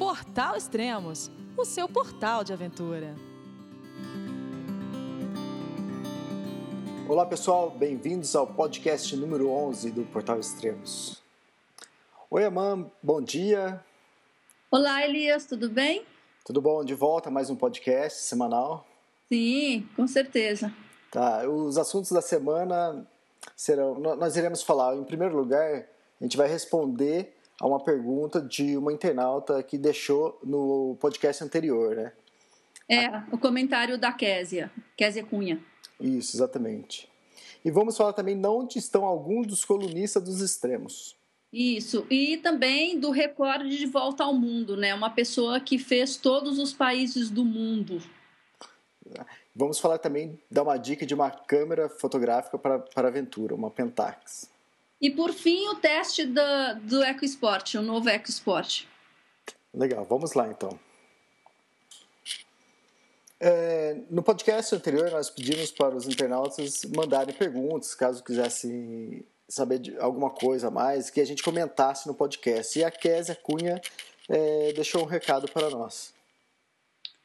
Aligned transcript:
Portal 0.00 0.56
Extremos, 0.56 1.30
o 1.58 1.62
seu 1.62 1.86
portal 1.86 2.42
de 2.42 2.54
aventura. 2.54 3.14
Olá 7.06 7.26
pessoal, 7.26 7.68
bem-vindos 7.68 8.34
ao 8.34 8.46
podcast 8.46 9.14
número 9.14 9.50
11 9.50 9.90
do 9.90 10.04
Portal 10.04 10.40
Extremos. 10.40 11.22
Oi 12.30 12.42
Amã, 12.46 12.90
bom 13.02 13.20
dia. 13.20 13.84
Olá 14.70 15.04
Elias, 15.04 15.44
tudo 15.44 15.68
bem? 15.68 16.06
Tudo 16.46 16.62
bom, 16.62 16.82
de 16.82 16.94
volta 16.94 17.28
a 17.28 17.32
mais 17.32 17.50
um 17.50 17.54
podcast 17.54 18.22
semanal. 18.22 18.86
Sim, 19.28 19.86
com 19.94 20.06
certeza. 20.06 20.72
Tá, 21.10 21.46
os 21.46 21.76
assuntos 21.76 22.10
da 22.10 22.22
semana 22.22 23.06
serão, 23.54 24.00
nós 24.00 24.34
iremos 24.34 24.62
falar, 24.62 24.96
em 24.96 25.04
primeiro 25.04 25.36
lugar, 25.36 25.84
a 26.18 26.24
gente 26.24 26.38
vai 26.38 26.48
responder 26.48 27.36
a 27.60 27.66
uma 27.66 27.78
pergunta 27.78 28.40
de 28.40 28.76
uma 28.76 28.92
internauta 28.92 29.62
que 29.62 29.76
deixou 29.76 30.40
no 30.42 30.96
podcast 30.98 31.44
anterior, 31.44 31.94
né? 31.94 32.12
É, 32.88 33.06
o 33.30 33.38
comentário 33.38 33.98
da 33.98 34.12
Késia, 34.12 34.72
Késia 34.96 35.24
Cunha. 35.24 35.62
Isso, 36.00 36.36
exatamente. 36.36 37.08
E 37.64 37.70
vamos 37.70 37.96
falar 37.96 38.14
também 38.14 38.40
de 38.40 38.48
onde 38.48 38.78
estão 38.78 39.04
alguns 39.04 39.46
dos 39.46 39.64
colunistas 39.64 40.24
dos 40.24 40.40
extremos. 40.40 41.16
Isso, 41.52 42.06
e 42.08 42.36
também 42.38 42.98
do 42.98 43.10
recorde 43.10 43.76
de 43.76 43.86
volta 43.86 44.24
ao 44.24 44.34
mundo, 44.34 44.76
né? 44.76 44.94
Uma 44.94 45.10
pessoa 45.10 45.60
que 45.60 45.78
fez 45.78 46.16
todos 46.16 46.58
os 46.58 46.72
países 46.72 47.28
do 47.28 47.44
mundo. 47.44 48.00
Vamos 49.54 49.78
falar 49.78 49.98
também, 49.98 50.38
dar 50.50 50.62
uma 50.62 50.76
dica 50.76 51.04
de 51.04 51.14
uma 51.14 51.30
câmera 51.30 51.88
fotográfica 51.88 52.56
para, 52.56 52.78
para 52.78 53.08
aventura, 53.08 53.54
uma 53.54 53.70
Pentax. 53.70 54.49
E 55.00 55.10
por 55.10 55.32
fim, 55.32 55.66
o 55.68 55.76
teste 55.76 56.26
do, 56.26 56.40
do 56.82 57.02
EcoSport, 57.02 57.74
o 57.76 57.82
novo 57.82 58.08
EcoSport. 58.08 58.84
Legal, 59.72 60.04
vamos 60.04 60.34
lá 60.34 60.48
então. 60.48 60.78
É, 63.42 63.96
no 64.10 64.22
podcast 64.22 64.74
anterior, 64.74 65.10
nós 65.10 65.30
pedimos 65.30 65.70
para 65.70 65.96
os 65.96 66.06
internautas 66.06 66.84
mandarem 66.94 67.34
perguntas, 67.34 67.94
caso 67.94 68.22
quisessem 68.22 69.24
saber 69.48 69.78
de 69.78 69.96
alguma 69.98 70.28
coisa 70.28 70.68
a 70.68 70.70
mais, 70.70 71.08
que 71.08 71.20
a 71.20 71.24
gente 71.24 71.42
comentasse 71.42 72.06
no 72.06 72.14
podcast. 72.14 72.78
E 72.78 72.84
a 72.84 72.90
Késia 72.90 73.34
Cunha 73.34 73.80
é, 74.28 74.72
deixou 74.74 75.02
um 75.02 75.06
recado 75.06 75.50
para 75.50 75.70
nós. 75.70 76.12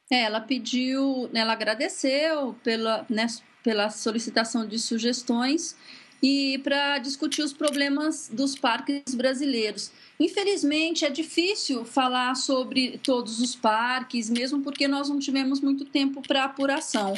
É, 0.10 0.22
ela 0.22 0.40
pediu, 0.40 1.30
ela 1.34 1.52
agradeceu 1.52 2.56
pela, 2.64 3.06
né, 3.10 3.28
pela 3.62 3.90
solicitação 3.90 4.66
de 4.66 4.80
sugestões 4.80 5.76
e 6.22 6.60
para 6.60 6.98
discutir 6.98 7.42
os 7.42 7.54
problemas 7.54 8.30
dos 8.32 8.58
parques 8.58 9.14
brasileiros. 9.14 9.92
Infelizmente, 10.20 11.06
é 11.06 11.10
difícil 11.10 11.84
falar 11.84 12.36
sobre 12.36 12.98
todos 13.00 13.40
os 13.40 13.56
parques, 13.56 14.30
mesmo 14.30 14.62
porque 14.62 14.88
nós 14.88 15.10
não 15.10 15.20
tivemos 15.20 15.60
muito 15.60 15.86
tempo 15.86 16.22
para 16.22 16.46
apuração. 16.46 17.14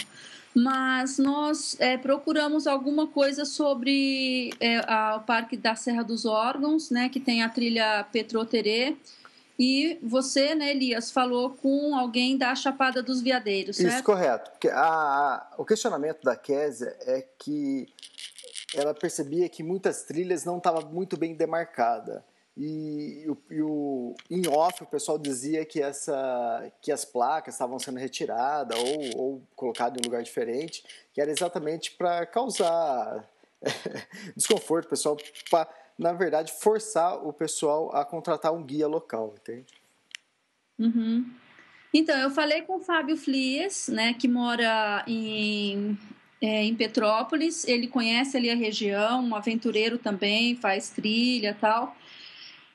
Mas 0.56 1.20
nós 1.20 1.78
é, 1.80 1.98
procuramos 1.98 2.66
alguma 2.66 3.06
coisa 3.06 3.46
sobre 3.46 4.52
é, 4.60 4.78
a, 4.92 5.18
o 5.18 5.20
Parque 5.22 5.56
da 5.56 5.76
Serra 5.76 6.04
dos 6.04 6.26
Órgãos, 6.26 6.90
né, 6.90 7.10
que 7.10 7.20
tem 7.20 7.44
a 7.44 7.50
trilha 7.50 8.04
Petroterê, 8.12 8.96
e 9.60 9.98
você, 10.04 10.54
né, 10.54 10.72
Elias, 10.72 11.12
falou 11.12 11.52
com 11.52 11.96
alguém 11.96 12.38
da 12.38 12.54
Chapada 12.56 13.02
dos 13.02 13.22
Veadeiros, 13.22 13.78
certo? 13.78 13.94
Isso, 13.96 14.04
correto. 14.04 14.52
Porque 14.52 14.68
a, 14.68 14.82
a, 14.82 15.48
o 15.58 15.66
questionamento 15.66 16.24
da 16.24 16.36
Késia 16.36 16.96
é 17.02 17.26
que 17.40 17.88
ela 18.74 18.94
percebia 18.94 19.48
que 19.48 19.64
muitas 19.64 20.04
trilhas 20.04 20.44
não 20.44 20.58
estavam 20.58 20.90
muito 20.92 21.18
bem 21.18 21.36
demarcadas. 21.36 22.22
E, 22.56 23.24
e, 23.28 23.56
e, 23.56 23.62
o, 23.62 24.16
em 24.32 24.48
off 24.48 24.82
o 24.82 24.88
pessoal 24.88 25.20
dizia 25.20 25.64
que, 25.64 25.80
essa, 25.82 26.72
que 26.82 26.92
as 26.92 27.06
placas 27.06 27.54
estavam 27.54 27.78
sendo 27.78 28.00
retiradas 28.00 28.78
ou, 28.80 29.22
ou 29.22 29.42
colocadas 29.56 29.98
em 29.98 30.02
um 30.02 30.10
lugar 30.10 30.24
diferente, 30.24 30.84
que 31.14 31.22
era 31.22 31.30
exatamente 31.30 31.92
para 31.92 32.26
causar 32.26 33.24
desconforto, 34.36 34.90
pessoal, 34.90 35.16
para, 35.52 35.70
na 35.98 36.14
verdade, 36.14 36.52
forçar 36.52 37.24
o 37.26 37.32
pessoal 37.32 37.96
a 37.96 38.04
contratar 38.04 38.52
um 38.52 38.64
guia 38.64 38.88
local, 38.88 39.36
entende? 39.40 39.74
Uhum. 40.80 41.32
Então, 41.94 42.18
eu 42.18 42.30
falei 42.32 42.64
com 42.64 42.78
o 42.78 42.80
Fábio 42.80 43.18
Flies, 43.18 43.88
né, 43.88 44.14
que 44.14 44.28
mora 44.28 45.04
em 45.08 45.98
é, 46.42 46.64
em 46.64 46.76
Petrópolis. 46.76 47.68
Ele 47.68 47.88
conhece 47.88 48.38
ali 48.38 48.50
a 48.50 48.56
região, 48.56 49.24
um 49.24 49.36
aventureiro 49.36 49.98
também, 49.98 50.56
faz 50.56 50.90
trilha 50.90 51.58
tal. 51.60 51.96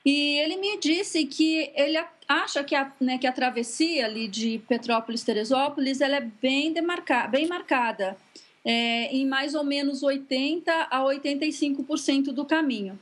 E 0.05 0.37
ele 0.39 0.57
me 0.57 0.77
disse 0.77 1.25
que 1.25 1.71
ele 1.75 1.97
acha 2.27 2.63
que 2.63 2.75
a, 2.75 2.91
né, 2.99 3.17
que 3.17 3.27
a 3.27 3.31
travessia 3.31 4.05
ali 4.05 4.27
de 4.27 4.61
Petrópolis-Teresópolis 4.67 6.01
ela 6.01 6.17
é 6.17 6.21
bem, 6.41 6.73
demarca, 6.73 7.27
bem 7.27 7.47
marcada, 7.47 8.17
é, 8.65 9.05
em 9.15 9.25
mais 9.25 9.55
ou 9.55 9.63
menos 9.63 10.01
80% 10.01 10.63
a 10.67 10.99
85% 11.01 12.33
do 12.33 12.43
caminho. 12.43 12.99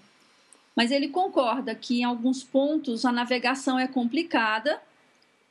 Mas 0.76 0.92
ele 0.92 1.10
concorda 1.10 1.74
que 1.74 2.02
em 2.02 2.04
alguns 2.04 2.44
pontos 2.44 3.04
a 3.04 3.12
navegação 3.12 3.80
é 3.80 3.88
complicada 3.88 4.80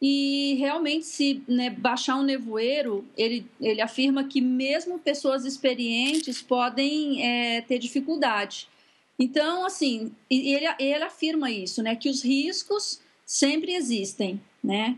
e 0.03 0.55
realmente, 0.59 1.05
se 1.05 1.43
né, 1.47 1.69
baixar 1.69 2.16
um 2.16 2.22
nevoeiro, 2.22 3.05
ele, 3.16 3.44
ele 3.61 3.83
afirma 3.83 4.25
que 4.25 4.41
mesmo 4.41 4.99
pessoas 4.99 5.44
experientes 5.44 6.41
podem 6.41 7.22
é, 7.22 7.61
ter 7.61 7.78
dificuldade. 7.78 8.66
Então, 9.19 9.66
assim, 9.66 10.10
ele, 10.31 10.66
ele 10.78 11.05
afirma 11.05 11.50
isso, 11.50 11.83
né? 11.83 11.94
Que 11.94 12.09
os 12.09 12.25
riscos 12.25 13.00
sempre 13.27 13.75
existem, 13.75 14.41
né? 14.65 14.97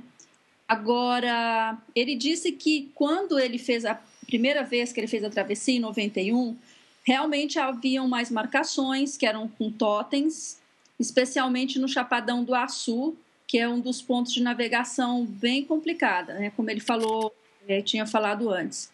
Agora, 0.69 1.77
ele 1.97 2.15
disse 2.15 2.53
que 2.53 2.89
quando 2.95 3.39
ele 3.41 3.59
fez 3.59 3.85
a 3.85 4.01
primeira 4.27 4.63
vez 4.63 4.93
que 4.93 5.01
ele 5.01 5.09
fez 5.09 5.25
a 5.25 5.31
travessia, 5.31 5.75
em 5.75 5.81
91, 5.81 6.57
realmente 7.05 7.59
haviam 7.59 8.07
mais 8.07 8.31
marcações, 8.31 9.17
que 9.17 9.27
eram 9.27 9.49
com 9.49 9.69
totens, 9.71 10.61
especialmente 10.99 11.81
no 11.81 11.89
Chapadão 11.89 12.45
do 12.45 12.55
Açu, 12.55 13.17
que 13.53 13.59
é 13.59 13.69
um 13.69 13.81
dos 13.81 14.01
pontos 14.01 14.33
de 14.33 14.43
navegação 14.43 15.27
bem 15.27 15.63
complicada, 15.63 16.33
né? 16.33 16.51
como 16.57 16.71
ele 16.71 16.81
falou, 16.81 17.37
é, 17.69 17.83
tinha 17.83 18.07
falado 18.07 18.49
antes. 18.49 18.91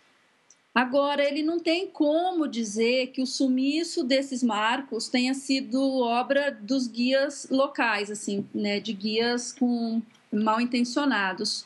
Agora, 0.74 1.22
ele 1.22 1.44
não 1.44 1.60
tem 1.60 1.86
como 1.86 2.48
dizer 2.48 3.12
que 3.12 3.22
o 3.22 3.26
sumiço 3.26 4.02
desses 4.02 4.42
marcos 4.42 5.08
tenha 5.08 5.32
sido 5.32 6.00
obra 6.00 6.50
dos 6.50 6.88
guias 6.88 7.46
locais, 7.48 8.10
assim, 8.10 8.48
né, 8.52 8.80
de 8.80 8.92
guias 8.92 9.52
com 9.52 10.02
mal 10.32 10.60
intencionados. 10.60 11.64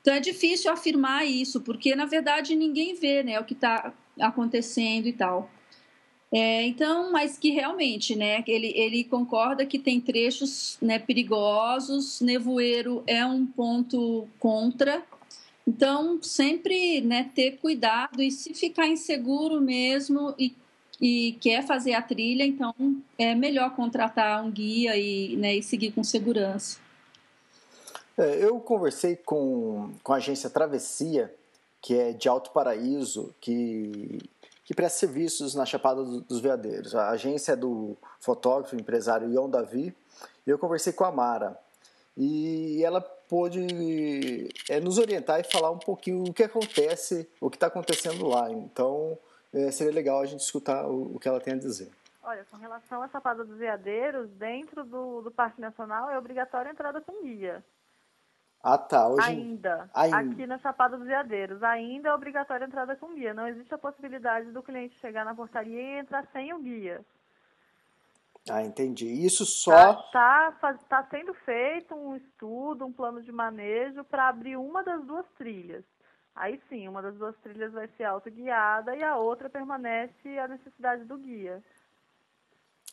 Então 0.00 0.14
é 0.14 0.20
difícil 0.20 0.70
afirmar 0.70 1.26
isso, 1.26 1.60
porque 1.60 1.96
na 1.96 2.06
verdade 2.06 2.54
ninguém 2.54 2.94
vê, 2.94 3.24
né, 3.24 3.40
o 3.40 3.44
que 3.44 3.54
está 3.54 3.92
acontecendo 4.20 5.08
e 5.08 5.12
tal. 5.12 5.50
É, 6.32 6.64
então, 6.64 7.10
mas 7.10 7.36
que 7.36 7.50
realmente, 7.50 8.14
né, 8.14 8.44
ele, 8.46 8.72
ele 8.76 9.02
concorda 9.02 9.66
que 9.66 9.78
tem 9.78 10.00
trechos 10.00 10.78
né, 10.80 10.98
perigosos, 10.98 12.20
nevoeiro 12.20 13.02
é 13.06 13.26
um 13.26 13.44
ponto 13.44 14.28
contra. 14.38 15.02
Então, 15.66 16.22
sempre 16.22 17.00
né, 17.00 17.30
ter 17.34 17.58
cuidado 17.58 18.22
e 18.22 18.30
se 18.30 18.54
ficar 18.54 18.86
inseguro 18.86 19.60
mesmo 19.60 20.32
e, 20.38 20.54
e 21.00 21.36
quer 21.40 21.66
fazer 21.66 21.94
a 21.94 22.02
trilha, 22.02 22.44
então 22.44 22.74
é 23.18 23.34
melhor 23.34 23.74
contratar 23.74 24.44
um 24.44 24.52
guia 24.52 24.96
e, 24.96 25.36
né, 25.36 25.56
e 25.56 25.62
seguir 25.62 25.90
com 25.90 26.04
segurança. 26.04 26.78
É, 28.16 28.44
eu 28.44 28.60
conversei 28.60 29.16
com, 29.16 29.90
com 30.04 30.12
a 30.12 30.16
agência 30.16 30.48
Travessia, 30.48 31.34
que 31.80 31.94
é 31.94 32.12
de 32.12 32.28
Alto 32.28 32.50
Paraíso, 32.52 33.34
que 33.40 34.20
que 34.70 34.74
presta 34.74 35.00
serviços 35.00 35.56
na 35.56 35.66
Chapada 35.66 36.04
dos 36.04 36.38
Veadeiros. 36.38 36.94
A 36.94 37.10
agência 37.10 37.54
é 37.54 37.56
do 37.56 37.96
fotógrafo 38.20 38.76
empresário 38.76 39.28
Ion 39.28 39.50
Davi. 39.50 39.92
Eu 40.46 40.60
conversei 40.60 40.92
com 40.92 41.02
a 41.02 41.10
Mara 41.10 41.58
e 42.16 42.80
ela 42.84 43.00
pôde 43.00 44.48
é, 44.68 44.78
nos 44.78 44.96
orientar 44.96 45.40
e 45.40 45.42
falar 45.42 45.72
um 45.72 45.78
pouquinho 45.80 46.22
o 46.22 46.32
que 46.32 46.44
acontece, 46.44 47.28
o 47.40 47.50
que 47.50 47.56
está 47.56 47.66
acontecendo 47.66 48.28
lá. 48.28 48.48
Então, 48.48 49.18
é, 49.52 49.72
seria 49.72 49.92
legal 49.92 50.20
a 50.20 50.26
gente 50.26 50.44
escutar 50.44 50.86
o, 50.86 51.16
o, 51.16 51.18
que 51.18 51.26
ela 51.26 51.40
tem 51.40 51.54
a 51.54 51.58
dizer. 51.58 51.90
Olha, 52.22 52.46
com 52.48 52.56
relação 52.56 53.02
à 53.02 53.08
Chapada 53.08 53.42
dos 53.42 53.58
Veadeiros, 53.58 54.30
dentro 54.30 54.84
do, 54.84 55.20
do 55.20 55.32
Parque 55.32 55.60
Nacional 55.60 56.08
é 56.10 56.16
obrigatória 56.16 56.70
a 56.70 56.72
entrada 56.72 57.00
com 57.00 57.24
guia. 57.24 57.64
Ah, 58.62 58.76
tá. 58.76 59.08
Hoje... 59.08 59.26
Ainda. 59.26 59.90
ainda. 59.94 60.18
Aqui 60.18 60.46
na 60.46 60.58
Chapada 60.58 60.96
dos 60.96 61.06
Veadeiros. 61.06 61.62
Ainda 61.62 62.10
é 62.10 62.14
obrigatória 62.14 62.66
a 62.66 62.68
entrada 62.68 62.94
com 62.96 63.14
guia. 63.14 63.32
Não 63.32 63.48
existe 63.48 63.72
a 63.72 63.78
possibilidade 63.78 64.50
do 64.52 64.62
cliente 64.62 64.98
chegar 65.00 65.24
na 65.24 65.34
portaria 65.34 65.80
e 65.80 65.98
entrar 65.98 66.26
sem 66.32 66.52
o 66.52 66.58
guia. 66.58 67.00
Ah, 68.48 68.62
entendi. 68.62 69.06
Isso 69.06 69.44
só. 69.46 69.92
Está 69.92 70.52
tá, 70.52 70.74
tá 70.88 71.06
sendo 71.10 71.32
feito 71.34 71.94
um 71.94 72.16
estudo, 72.16 72.86
um 72.86 72.92
plano 72.92 73.22
de 73.22 73.32
manejo 73.32 74.04
para 74.04 74.28
abrir 74.28 74.56
uma 74.56 74.82
das 74.82 75.04
duas 75.04 75.26
trilhas. 75.38 75.84
Aí 76.34 76.60
sim, 76.68 76.88
uma 76.88 77.02
das 77.02 77.14
duas 77.16 77.36
trilhas 77.38 77.72
vai 77.72 77.88
ser 77.96 78.04
autoguiada 78.04 78.94
e 78.96 79.02
a 79.02 79.16
outra 79.16 79.50
permanece 79.50 80.38
a 80.38 80.48
necessidade 80.48 81.04
do 81.04 81.18
guia. 81.18 81.62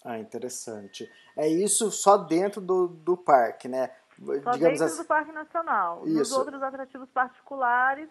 Ah, 0.03 0.19
interessante. 0.19 1.09
É 1.35 1.47
isso 1.47 1.91
só 1.91 2.17
dentro 2.17 2.61
do, 2.61 2.87
do 2.87 3.17
parque, 3.17 3.67
né? 3.67 3.89
Só 4.19 4.51
digamos 4.51 4.59
dentro 4.79 4.85
assim. 4.85 4.97
do 5.03 5.05
Parque 5.05 5.31
Nacional. 5.31 6.05
Nos 6.05 6.27
Isso. 6.29 6.37
outros 6.39 6.61
atrativos 6.61 7.09
particulares, 7.09 8.09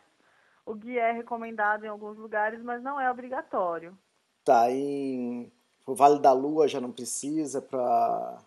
o 0.64 0.74
guia 0.74 1.02
é 1.02 1.12
recomendado 1.12 1.84
em 1.84 1.88
alguns 1.88 2.16
lugares, 2.16 2.62
mas 2.62 2.82
não 2.82 3.00
é 3.00 3.10
obrigatório. 3.10 3.96
Tá, 4.44 4.70
em 4.70 5.50
o 5.86 5.94
Vale 5.94 6.18
da 6.20 6.32
Lua 6.32 6.66
já 6.68 6.80
não 6.80 6.90
precisa, 6.90 7.62
para 7.62 8.38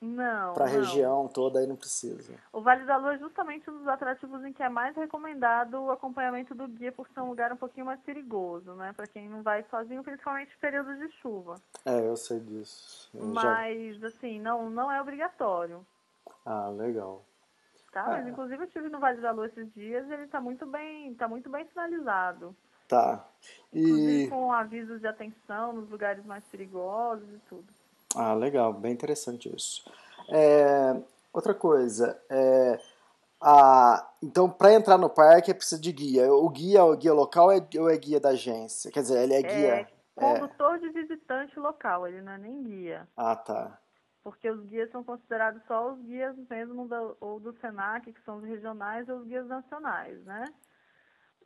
Não. 0.00 0.54
para 0.54 0.64
a 0.64 0.68
região 0.68 1.28
toda 1.28 1.60
aí 1.60 1.66
não 1.66 1.76
precisa. 1.76 2.34
O 2.52 2.60
Vale 2.60 2.84
da 2.84 2.96
Lua 2.96 3.14
é 3.14 3.18
justamente 3.18 3.68
um 3.70 3.78
dos 3.78 3.86
atrativos 3.88 4.44
em 4.44 4.52
que 4.52 4.62
é 4.62 4.68
mais 4.68 4.96
recomendado 4.96 5.74
o 5.80 5.90
acompanhamento 5.90 6.54
do 6.54 6.66
guia, 6.66 6.90
por 6.90 7.06
ser 7.08 7.20
um 7.20 7.28
lugar 7.28 7.52
um 7.52 7.56
pouquinho 7.56 7.86
mais 7.86 8.00
perigoso, 8.00 8.72
né? 8.74 8.92
Para 8.92 9.06
quem 9.06 9.28
não 9.28 9.42
vai 9.42 9.64
sozinho, 9.70 10.02
principalmente 10.02 10.52
em 10.52 10.58
períodos 10.60 10.98
de 10.98 11.08
chuva. 11.20 11.60
É, 11.84 12.00
eu 12.08 12.16
sei 12.16 12.40
disso. 12.40 13.08
Eu 13.14 13.34
já- 13.34 13.42
Mas, 13.42 14.02
assim, 14.02 14.40
não, 14.40 14.68
não 14.70 14.90
é 14.90 15.00
obrigatório. 15.00 15.84
Ah, 16.44 16.68
legal. 16.68 17.24
Tá? 17.92 18.04
Mas, 18.06 18.26
inclusive, 18.26 18.62
eu 18.62 18.66
estive 18.66 18.88
no 18.88 19.00
Vale 19.00 19.20
da 19.20 19.32
Lua 19.32 19.46
esses 19.46 19.72
dias 19.74 20.08
e 20.08 20.12
ele 20.12 20.24
está 20.24 20.40
muito 20.40 20.64
bem, 20.66 21.12
tá 21.14 21.26
muito 21.26 21.50
bem 21.50 21.66
sinalizado. 21.68 22.54
Tá. 22.86 23.24
Inclusive 23.72 24.24
E 24.24 24.28
com 24.28 24.52
avisos 24.52 25.00
de 25.00 25.06
atenção 25.06 25.72
nos 25.72 25.88
lugares 25.90 26.24
mais 26.24 26.44
perigosos 26.44 27.28
e 27.28 27.38
tudo. 27.48 27.66
ah, 28.16 28.34
legal, 28.34 28.72
bem 28.72 28.92
interessante 28.92 29.54
isso. 29.54 29.84
É, 30.28 31.00
outra 31.32 31.54
coisa, 31.54 32.20
é, 32.28 32.80
a, 33.40 34.08
então 34.22 34.50
para 34.50 34.72
entrar 34.72 34.98
no 34.98 35.08
parque 35.08 35.50
é 35.50 35.54
preciso 35.54 35.80
de 35.80 35.92
guia. 35.92 36.32
O 36.32 36.48
guia, 36.48 36.84
o 36.84 36.96
guia 36.96 37.12
local 37.12 37.50
é, 37.50 37.64
ou 37.78 37.90
é 37.90 37.96
guia 37.96 38.20
da 38.20 38.30
agência? 38.30 38.90
Quer 38.90 39.02
dizer, 39.02 39.22
ele 39.22 39.34
é 39.34 39.42
guia. 39.42 39.74
É 39.74 39.86
condutor 40.14 40.78
de 40.78 40.90
visitante 40.90 41.58
local, 41.58 42.06
ele 42.06 42.20
não 42.20 42.32
é 42.32 42.38
nem 42.38 42.62
guia. 42.62 43.08
Ah, 43.16 43.34
tá. 43.34 43.78
Porque 44.22 44.50
os 44.50 44.62
guias 44.66 44.90
são 44.90 45.02
considerados 45.02 45.62
só 45.66 45.92
os 45.92 46.00
guias 46.02 46.36
mesmo 46.48 46.86
da, 46.86 47.00
ou 47.20 47.40
do 47.40 47.52
SENAC, 47.60 48.12
que 48.12 48.20
são 48.22 48.36
os 48.36 48.44
regionais, 48.44 49.08
ou 49.08 49.18
os 49.18 49.26
guias 49.26 49.46
nacionais, 49.46 50.22
né? 50.24 50.44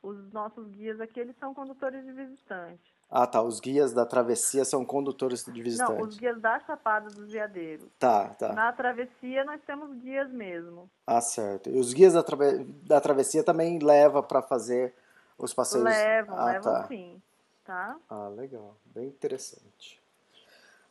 Os 0.03 0.31
nossos 0.31 0.67
guias 0.71 0.99
aqui, 0.99 1.19
eles 1.19 1.35
são 1.39 1.53
condutores 1.53 2.03
de 2.05 2.11
visitantes. 2.11 2.93
Ah, 3.09 3.25
tá. 3.25 3.41
Os 3.41 3.59
guias 3.59 3.93
da 3.93 4.05
travessia 4.05 4.65
são 4.65 4.83
condutores 4.83 5.43
de 5.45 5.51
Não, 5.51 5.57
os 5.57 5.63
visitantes. 5.63 6.17
guias 6.17 6.41
da 6.41 6.59
Chapada 6.59 7.09
dos 7.09 7.31
Veadeiros. 7.31 7.87
Tá, 7.97 8.29
tá. 8.29 8.53
Na 8.53 8.73
travessia, 8.73 9.43
nós 9.45 9.61
temos 9.65 9.95
guias 9.99 10.29
mesmo. 10.31 10.89
Ah, 11.07 11.21
certo. 11.21 11.69
E 11.69 11.77
os 11.79 11.93
guias 11.93 12.13
da, 12.13 12.23
trave- 12.23 12.63
da 12.83 12.99
travessia 12.99 13.43
também 13.43 13.79
leva 13.79 14.21
para 14.21 14.41
fazer 14.41 14.93
os 15.37 15.53
passeios? 15.53 15.85
Levam, 15.85 16.37
ah, 16.37 16.45
levam 16.45 16.73
tá. 16.73 16.87
sim, 16.87 17.21
tá? 17.63 17.95
Ah, 18.09 18.27
legal. 18.27 18.75
Bem 18.85 19.07
interessante. 19.07 20.03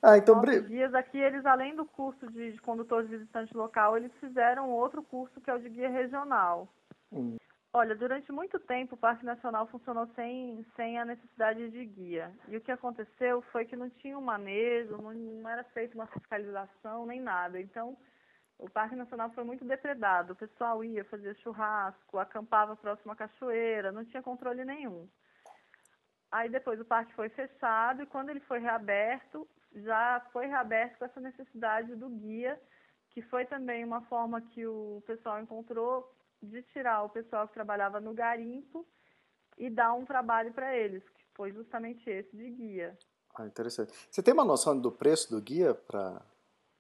Ah, 0.07 0.19
então... 0.19 0.35
Nossos 0.35 0.67
guias 0.67 0.95
aqui, 0.95 1.19
eles 1.19 1.47
além 1.47 1.75
do 1.75 1.87
curso 1.87 2.31
de, 2.31 2.53
de 2.53 2.61
condutor 2.61 3.05
de 3.05 3.09
visitante 3.09 3.57
local, 3.57 3.97
eles 3.97 4.13
fizeram 4.21 4.69
outro 4.69 5.03
curso 5.03 5.41
que 5.41 5.49
é 5.49 5.55
o 5.55 5.59
de 5.59 5.71
guia 5.71 5.89
regional. 5.89 6.69
Hum. 7.11 7.39
Olha, 7.73 7.97
durante 7.97 8.31
muito 8.31 8.61
tempo 8.61 8.95
o 8.95 8.99
Parque 8.99 9.25
Nacional 9.25 9.67
funcionou 9.67 10.07
sem, 10.15 10.63
sem 10.77 10.99
a 10.99 11.07
necessidade 11.07 11.71
de 11.71 11.87
guia. 11.87 12.31
E 12.49 12.57
o 12.57 12.61
que 12.61 12.71
aconteceu 12.71 13.41
foi 13.51 13.65
que 13.65 13.75
não 13.77 13.89
tinha 13.89 14.19
um 14.19 14.21
manejo, 14.21 14.99
não, 14.99 15.15
não 15.15 15.49
era 15.49 15.65
feita 15.65 15.95
uma 15.95 16.07
fiscalização 16.07 17.07
nem 17.07 17.21
nada. 17.21 17.59
Então, 17.59 17.97
o 18.59 18.69
Parque 18.69 18.95
Nacional 18.95 19.31
foi 19.31 19.43
muito 19.43 19.65
depredado. 19.65 20.35
O 20.35 20.37
pessoal 20.37 20.85
ia 20.85 21.03
fazer 21.07 21.35
churrasco, 21.37 22.19
acampava 22.19 22.77
próximo 22.77 23.13
à 23.13 23.17
cachoeira, 23.17 23.91
não 23.91 24.05
tinha 24.05 24.23
controle 24.23 24.67
nenhum. 24.67 25.09
Aí 26.31 26.51
depois 26.51 26.79
o 26.79 26.85
parque 26.85 27.15
foi 27.15 27.31
fechado 27.31 28.03
e 28.03 28.07
quando 28.07 28.29
ele 28.29 28.41
foi 28.41 28.59
reaberto, 28.59 29.49
já 29.75 30.21
foi 30.33 30.47
reaberto 30.47 30.99
com 30.99 31.05
essa 31.05 31.21
necessidade 31.21 31.95
do 31.97 32.09
guia, 32.09 32.61
que 33.11 33.23
foi 33.23 33.45
também 33.47 33.85
uma 33.85 34.03
forma 34.03 34.41
que 34.41 34.67
o 34.67 35.03
pessoal 35.07 35.41
encontrou 35.41 36.13
de 36.43 36.63
tirar 36.65 37.03
o 37.05 37.09
pessoal 37.11 37.47
que 37.49 37.55
trabalhava 37.55 38.01
no 38.01 38.13
garimpo 38.13 38.87
e 39.57 39.71
dar 39.71 39.95
um 39.95 40.05
trabalho 40.05 40.53
para 40.53 40.77
eles, 40.77 41.03
que 41.11 41.25
foi 41.35 41.53
justamente 41.53 42.09
esse 42.09 42.37
de 42.37 42.51
guia. 42.51 42.99
Ah, 43.37 43.47
interessante. 43.47 43.93
Você 44.11 44.23
tem 44.23 44.35
uma 44.35 44.45
noção 44.45 44.79
do 44.79 44.93
preço 44.93 45.31
do 45.31 45.41
guia 45.41 45.75
para 45.75 46.23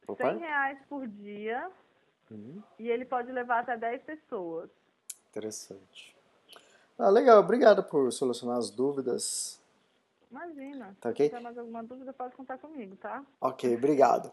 o 0.06 0.14
100 0.14 0.26
parque? 0.26 0.38
reais 0.40 0.78
por 0.88 1.06
dia 1.06 1.70
Uhum. 2.30 2.62
e 2.78 2.88
ele 2.88 3.04
pode 3.04 3.30
levar 3.30 3.60
até 3.60 3.76
10 3.76 4.02
pessoas. 4.02 4.70
Interessante. 5.30 6.16
Ah, 6.98 7.10
legal. 7.10 7.40
Obrigado 7.40 7.82
por 7.84 8.12
solucionar 8.12 8.56
as 8.58 8.70
dúvidas. 8.70 9.60
Imagina. 10.34 10.96
Tá 11.00 11.10
Se 11.10 11.12
ok? 11.12 11.28
tiver 11.28 11.40
mais 11.40 11.56
alguma 11.56 11.82
dúvida, 11.84 12.12
pode 12.12 12.34
contar 12.34 12.58
comigo, 12.58 12.96
tá? 12.96 13.24
Ok, 13.40 13.72
obrigado. 13.76 14.32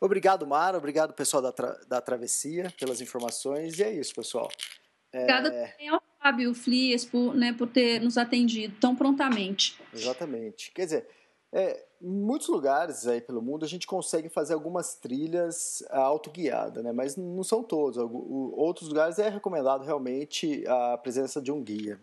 Obrigado, 0.00 0.46
Mara. 0.46 0.76
Obrigado, 0.76 1.14
pessoal 1.14 1.42
da, 1.42 1.50
tra- 1.50 1.80
da 1.88 2.00
Travessia, 2.00 2.72
pelas 2.78 3.00
informações. 3.00 3.78
E 3.78 3.82
é 3.82 3.90
isso, 3.92 4.14
pessoal. 4.14 4.48
Obrigada 5.12 5.50
também 5.50 5.88
ao 5.88 6.02
Fábio 6.22 6.54
Flies 6.54 7.06
por, 7.06 7.34
né, 7.34 7.54
por 7.54 7.68
ter 7.68 8.00
nos 8.02 8.18
atendido 8.18 8.76
tão 8.78 8.94
prontamente. 8.94 9.80
Exatamente. 9.92 10.70
Quer 10.72 10.84
dizer, 10.84 11.08
é, 11.50 11.86
em 12.02 12.06
muitos 12.10 12.48
lugares 12.48 13.06
aí 13.06 13.20
pelo 13.22 13.40
mundo 13.40 13.64
a 13.64 13.68
gente 13.68 13.86
consegue 13.86 14.28
fazer 14.28 14.52
algumas 14.52 14.94
trilhas 14.96 15.82
ah, 15.88 16.00
autoguiadas, 16.00 16.84
né? 16.84 16.92
mas 16.92 17.16
não 17.16 17.42
são 17.42 17.62
todos. 17.62 17.96
Outros 17.96 18.88
lugares 18.88 19.18
é 19.18 19.30
recomendado 19.30 19.82
realmente 19.84 20.62
a 20.68 20.98
presença 20.98 21.40
de 21.40 21.50
um 21.50 21.62
guia. 21.64 21.98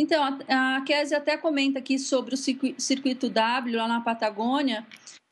Então, 0.00 0.24
a, 0.48 0.76
a 0.76 0.80
Kézia 0.80 1.18
até 1.18 1.36
comenta 1.36 1.78
aqui 1.78 1.98
sobre 1.98 2.34
o 2.34 2.36
circui- 2.36 2.74
circuito 2.78 3.28
W 3.28 3.76
lá 3.76 3.86
na 3.86 4.00
Patagônia. 4.00 4.86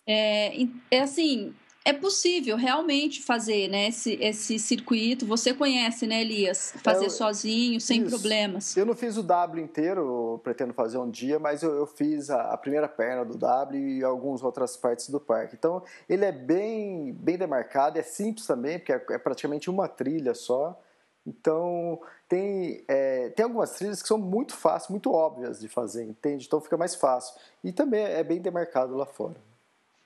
É, 0.07 0.53
é 0.91 1.01
assim, 1.01 1.55
é 1.87 1.93
possível 1.95 2.55
realmente 2.55 3.23
fazer 3.23 3.69
né, 3.69 3.89
esse, 3.89 4.19
esse 4.21 4.59
circuito. 4.59 5.25
Você 5.25 5.55
conhece, 5.55 6.07
né, 6.07 6.21
Elias? 6.21 6.75
Fazer 6.85 7.07
eu- 7.07 7.11
sozinho, 7.11 7.81
sem 7.81 8.03
isso. 8.03 8.11
problemas. 8.11 8.77
Eu 8.77 8.85
não 8.85 8.95
fiz 8.95 9.17
o 9.17 9.23
W 9.23 9.65
inteiro, 9.65 10.39
pretendo 10.45 10.75
fazer 10.75 10.99
um 10.99 11.11
dia, 11.11 11.39
mas 11.39 11.63
eu, 11.63 11.75
eu 11.75 11.87
fiz 11.87 12.29
a, 12.29 12.53
a 12.53 12.59
primeira 12.59 12.89
perna 12.89 13.25
do 13.25 13.39
W 13.39 13.89
e 13.99 14.05
algumas 14.05 14.43
outras 14.43 14.77
partes 14.77 15.09
do 15.09 15.19
parque. 15.19 15.57
Então, 15.59 15.83
ele 16.07 16.27
é 16.27 16.33
bem, 16.33 17.15
bem 17.15 17.39
demarcado, 17.39 17.99
é 17.99 18.03
simples 18.03 18.47
também, 18.47 18.79
porque 18.79 18.93
é, 18.93 19.03
é 19.13 19.19
praticamente 19.19 19.71
uma 19.71 19.89
trilha 19.89 20.35
só. 20.35 20.79
Então, 21.27 22.01
tem, 22.29 22.85
é, 22.87 23.31
tem 23.31 23.45
algumas 23.45 23.71
trilhas 23.71 24.03
que 24.03 24.09
são 24.09 24.19
muito 24.19 24.55
fáceis, 24.55 24.91
muito 24.91 25.11
óbvias 25.11 25.61
de 25.61 25.69
fazer, 25.69 26.05
entende? 26.05 26.45
Então, 26.47 26.61
fica 26.61 26.77
mais 26.77 26.95
fácil. 26.95 27.35
E 27.65 27.73
também 27.73 28.05
é 28.05 28.23
bem 28.23 28.41
demarcado 28.41 28.95
lá 28.95 29.07
fora. 29.07 29.37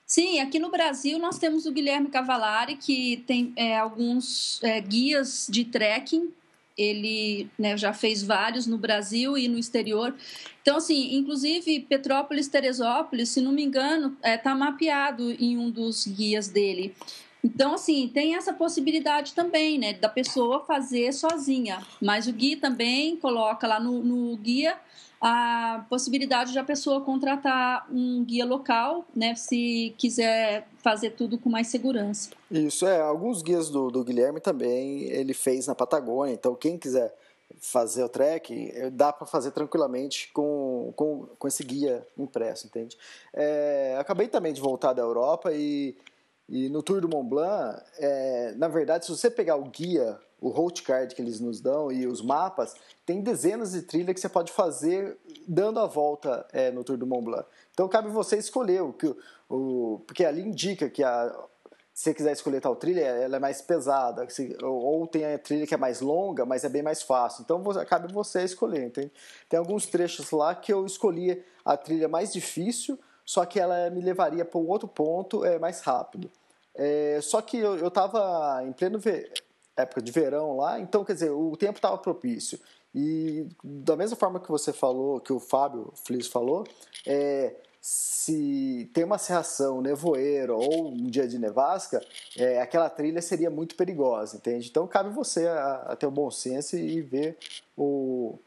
Sim, 0.07 0.41
aqui 0.41 0.59
no 0.59 0.71
Brasil 0.71 1.19
nós 1.19 1.39
temos 1.39 1.67
o 1.67 1.73
Guilherme 1.73 2.11
Cavalari, 2.11 2.77
que 2.77 3.25
tem 3.27 3.53
é, 3.57 3.79
alguns 3.79 4.63
é, 4.63 4.81
guias 4.81 5.47
de 5.51 5.65
trekking. 5.65 6.33
Ele 6.77 7.51
né, 7.59 7.77
já 7.77 7.93
fez 7.93 8.23
vários 8.23 8.67
no 8.67 8.79
Brasil 8.79 9.37
e 9.37 9.49
no 9.49 9.59
exterior. 9.59 10.15
Então, 10.63 10.77
assim, 10.77 11.17
inclusive 11.17 11.81
Petrópolis, 11.81 12.49
Teresópolis, 12.49 13.31
se 13.31 13.41
não 13.41 13.53
me 13.53 13.63
engano, 13.63 14.17
está 14.23 14.55
mapeado 14.55 15.33
em 15.33 15.59
um 15.59 15.71
dos 15.71 16.07
guias 16.07 16.49
dele. 16.49 16.95
Então, 17.45 17.75
assim, 17.75 18.09
tem 18.09 18.37
essa 18.37 18.53
possibilidade 18.53 19.35
também, 19.35 19.79
né, 19.79 19.95
da 19.95 20.09
pessoa 20.09 20.61
fazer 20.61 21.13
sozinha. 21.13 21.85
Mas 22.01 22.27
o 22.27 22.33
guia 22.33 22.59
também 22.61 23.17
coloca 23.17 23.67
lá 23.67 23.81
no, 23.81 24.03
no 24.03 24.37
guia 24.37 24.79
a 25.21 25.85
possibilidade 25.89 26.51
de 26.51 26.59
a 26.59 26.65
pessoa 26.65 27.01
contratar 27.01 27.87
um 27.93 28.25
guia 28.25 28.45
local, 28.45 29.05
né, 29.15 29.37
se 29.37 29.95
quiser 29.97 30.67
fazer 30.79 31.11
tudo 31.11 31.39
com 31.39 31.49
mais 31.49 31.69
segurança. 31.69 32.31
Isso, 32.51 32.87
é. 32.87 33.01
Alguns 33.01 33.41
guias 33.41 33.71
do, 33.71 33.91
do 33.91 34.03
Guilherme 34.03 34.41
também 34.41 35.05
ele 35.05 35.33
fez 35.33 35.69
na 35.69 35.77
Patagônia. 35.77 36.33
Então, 36.33 36.57
quem 36.57 36.77
quiser 36.77 37.15
fazer 37.61 38.03
o 38.03 38.09
trek, 38.09 38.73
eh, 38.75 38.91
dá 38.91 39.13
para 39.13 39.27
fazer 39.27 39.53
tranquilamente 39.53 40.31
com, 40.33 40.93
com, 40.97 41.29
com 41.39 41.49
esse 41.49 41.63
guia 41.63 42.05
impresso, 42.19 42.67
entende? 42.67 42.97
É, 43.33 43.97
acabei 44.01 44.27
também 44.27 44.53
de 44.53 44.61
voltar 44.61 44.93
da 44.93 45.03
Europa 45.03 45.53
e, 45.53 45.95
e 46.53 46.69
no 46.69 46.83
Tour 46.83 47.01
do 47.01 47.09
Mont 47.09 47.27
Blanc, 47.27 47.83
é, 47.97 48.53
na 48.57 48.69
verdade, 48.69 49.07
se 49.07 49.11
você 49.11 49.31
pegar 49.31 49.57
o 49.57 49.65
guia, 49.71 50.21
o 50.39 50.51
road 50.51 50.83
card 50.83 51.15
que 51.15 51.23
eles 51.23 51.41
nos 51.41 51.63
dão 51.63 51.91
e 51.91 52.07
os 52.07 52.21
mapas, 52.21 52.75
tem 53.07 53.23
dezenas 53.23 53.73
de 53.73 53.81
trilhas 53.81 54.13
que 54.13 54.21
você 54.21 54.29
pode 54.29 54.53
fazer 54.53 55.17
dando 55.49 55.81
a 55.81 55.87
volta 55.87 56.47
é, 56.53 56.71
no 56.71 56.85
Tour 56.85 56.99
do 56.99 57.07
Mont 57.07 57.25
Blanc. 57.25 57.47
Então 57.73 57.89
cabe 57.89 58.11
você 58.11 58.37
escolher 58.37 58.83
o 58.83 58.93
que 58.93 59.17
o, 59.49 60.03
porque 60.07 60.27
ali 60.27 60.43
indica 60.43 60.91
que 60.91 61.03
a 61.03 61.35
se 61.95 62.05
você 62.05 62.15
quiser 62.15 62.33
escolher 62.33 62.61
tal 62.61 62.77
trilha, 62.77 63.01
ela 63.01 63.37
é 63.37 63.39
mais 63.39 63.63
pesada, 63.63 64.29
se, 64.29 64.57
ou, 64.63 64.75
ou 64.75 65.07
tem 65.07 65.25
a 65.25 65.39
trilha 65.39 65.67
que 65.67 65.75
é 65.75 65.79
mais 65.79 66.01
longa, 66.01 66.45
mas 66.45 66.65
é 66.65 66.69
bem 66.69 66.83
mais 66.83 67.03
fácil. 67.03 67.43
Então 67.43 67.63
você, 67.63 67.85
cabe 67.87 68.13
você 68.13 68.43
escolher? 68.43 68.91
Tem 68.91 69.59
alguns 69.59 69.87
trechos 69.87 70.31
lá 70.31 70.55
que 70.55 70.73
eu 70.73 70.85
escolhi 70.85 71.43
a 71.65 71.77
trilha 71.79 72.09
mais 72.09 72.33
difícil, 72.33 72.99
só 73.25 73.47
que 73.47 73.59
ela 73.59 73.89
me 73.91 74.01
levaria 74.03 74.45
para 74.45 74.59
um 74.59 74.69
outro 74.69 74.89
ponto 74.89 75.45
é, 75.45 75.59
mais 75.59 75.81
rápido. 75.81 76.31
É, 76.75 77.21
só 77.23 77.41
que 77.43 77.59
eu 77.59 77.89
estava 77.89 78.63
em 78.65 78.73
pleno 78.73 78.99
época 79.77 80.03
de 80.03 80.13
verão 80.13 80.57
lá, 80.57 80.81
então 80.81 81.05
quer 81.05 81.15
dizer, 81.15 81.31
o 81.31 81.57
tempo 81.57 81.79
estava 81.79 81.99
propício. 81.99 82.59
E 82.95 83.47
da 83.65 83.97
mesma 83.97 84.17
forma 84.17 84.39
que 84.41 84.51
você 84.51 84.73
falou, 84.73 85.21
que 85.21 85.33
o 85.33 85.41
Fábio 85.41 85.93
Flis 86.05 86.27
falou, 86.27 86.67
é, 87.07 87.55
se 87.81 88.91
tem 88.93 89.03
uma 89.03 89.19
serração, 89.19 89.81
nevoeiro 89.81 90.57
ou 90.57 90.93
um 90.93 91.11
dia 91.11 91.27
de 91.27 91.39
nevasca, 91.39 92.01
é, 92.37 92.61
aquela 92.61 92.89
trilha 92.91 93.23
seria 93.23 93.51
muito 93.51 93.75
perigosa, 93.75 94.37
entende? 94.37 94.69
Então 94.69 94.87
cabe 94.87 95.11
você 95.11 95.47
a, 95.49 95.75
a 95.89 95.97
ter 95.97 96.07
o 96.07 96.11
bom 96.11 96.31
senso 96.31 96.77
e 96.77 97.01
ver 97.01 97.39
o, 97.77 98.39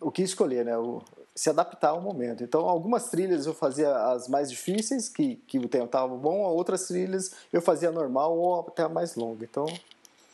o 0.00 0.10
que 0.10 0.22
escolher, 0.22 0.64
né? 0.64 0.78
O, 0.78 1.02
se 1.34 1.48
adaptar 1.48 1.90
ao 1.90 2.00
momento. 2.00 2.42
Então, 2.42 2.68
algumas 2.68 3.08
trilhas 3.08 3.46
eu 3.46 3.54
fazia 3.54 3.94
as 3.94 4.28
mais 4.28 4.50
difíceis, 4.50 5.08
que, 5.08 5.36
que 5.46 5.58
o 5.58 5.68
tempo 5.68 5.86
estava 5.86 6.14
bom, 6.16 6.40
outras 6.40 6.86
trilhas 6.86 7.34
eu 7.52 7.62
fazia 7.62 7.90
normal 7.90 8.36
ou 8.36 8.60
até 8.60 8.82
a 8.82 8.88
mais 8.88 9.14
longa. 9.14 9.44
Então. 9.44 9.66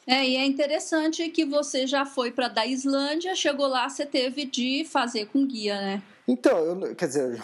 É, 0.06 0.24
e 0.24 0.36
é 0.36 0.44
interessante 0.44 1.28
que 1.30 1.44
você 1.44 1.86
já 1.86 2.06
foi 2.06 2.30
para 2.30 2.48
da 2.48 2.66
Islândia, 2.66 3.34
chegou 3.34 3.66
lá, 3.66 3.88
você 3.88 4.06
teve 4.06 4.46
de 4.46 4.84
fazer 4.84 5.26
com 5.26 5.46
guia, 5.46 5.80
né? 5.80 6.02
Então, 6.28 6.58
eu, 6.58 6.94
quer 6.94 7.06
dizer, 7.06 7.42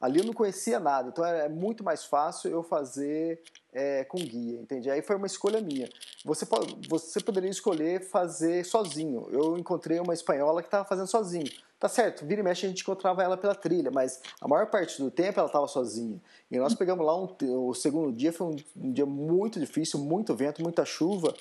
ali 0.00 0.20
eu 0.20 0.24
não 0.24 0.32
conhecia 0.32 0.78
nada, 0.78 1.08
então 1.08 1.24
é 1.24 1.48
muito 1.48 1.82
mais 1.82 2.04
fácil 2.04 2.50
eu 2.50 2.62
fazer 2.62 3.42
é, 3.72 4.04
com 4.04 4.18
guia, 4.18 4.60
entende? 4.60 4.90
Aí 4.90 5.02
foi 5.02 5.16
uma 5.16 5.26
escolha 5.26 5.60
minha. 5.60 5.88
Você, 6.24 6.46
pode, 6.46 6.88
você 6.88 7.20
poderia 7.20 7.50
escolher 7.50 8.00
fazer 8.00 8.64
sozinho. 8.64 9.28
Eu 9.30 9.58
encontrei 9.58 9.98
uma 10.00 10.14
espanhola 10.14 10.62
que 10.62 10.68
estava 10.68 10.84
fazendo 10.84 11.08
sozinho. 11.08 11.50
Tá 11.78 11.88
certo, 11.90 12.24
vira 12.24 12.40
e 12.40 12.44
mexe 12.44 12.64
a 12.64 12.68
gente 12.70 12.80
encontrava 12.80 13.22
ela 13.22 13.36
pela 13.36 13.54
trilha, 13.54 13.90
mas 13.90 14.22
a 14.40 14.48
maior 14.48 14.66
parte 14.66 15.00
do 15.00 15.10
tempo 15.10 15.38
ela 15.38 15.46
estava 15.46 15.68
sozinha. 15.68 16.18
E 16.50 16.56
nós 16.58 16.74
pegamos 16.74 17.04
lá 17.04 17.14
um, 17.14 17.28
o 17.68 17.74
segundo 17.74 18.10
dia, 18.10 18.32
foi 18.32 18.46
um, 18.46 18.56
um, 18.76 18.92
dia 18.92 19.04
muito 19.04 19.60
difícil, 19.60 20.00
muito 20.00 20.34
vento, 20.34 20.62
muita 20.62 20.86
chuva. 20.86 21.34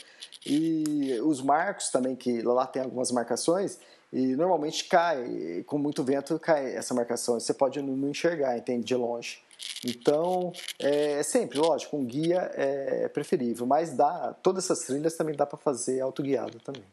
E 0.45 1.17
os 1.23 1.41
marcos 1.41 1.89
também, 1.89 2.17
que 2.17 2.41
lá 2.41 2.67
tem 2.67 2.81
algumas 2.81 3.11
marcações, 3.11 3.79
e 4.11 4.35
normalmente 4.35 4.83
cai, 4.85 5.63
com 5.65 5.77
muito 5.77 6.03
vento 6.03 6.37
cai 6.37 6.75
essa 6.75 6.93
marcação. 6.93 7.39
Você 7.39 7.53
pode 7.53 7.81
não 7.81 8.09
enxergar, 8.09 8.57
entende? 8.57 8.83
De 8.83 8.95
longe. 8.95 9.41
Então, 9.85 10.51
é, 10.79 11.13
é 11.13 11.23
sempre, 11.23 11.57
lógico, 11.57 11.95
um 11.95 12.03
guia 12.03 12.51
é 12.53 13.07
preferível, 13.07 13.65
mas 13.65 13.93
dá, 13.93 14.33
todas 14.43 14.65
essas 14.65 14.85
trilhas 14.85 15.15
também 15.15 15.33
dá 15.33 15.45
para 15.45 15.57
fazer 15.57 16.01
autoguiado 16.01 16.59
também. 16.59 16.83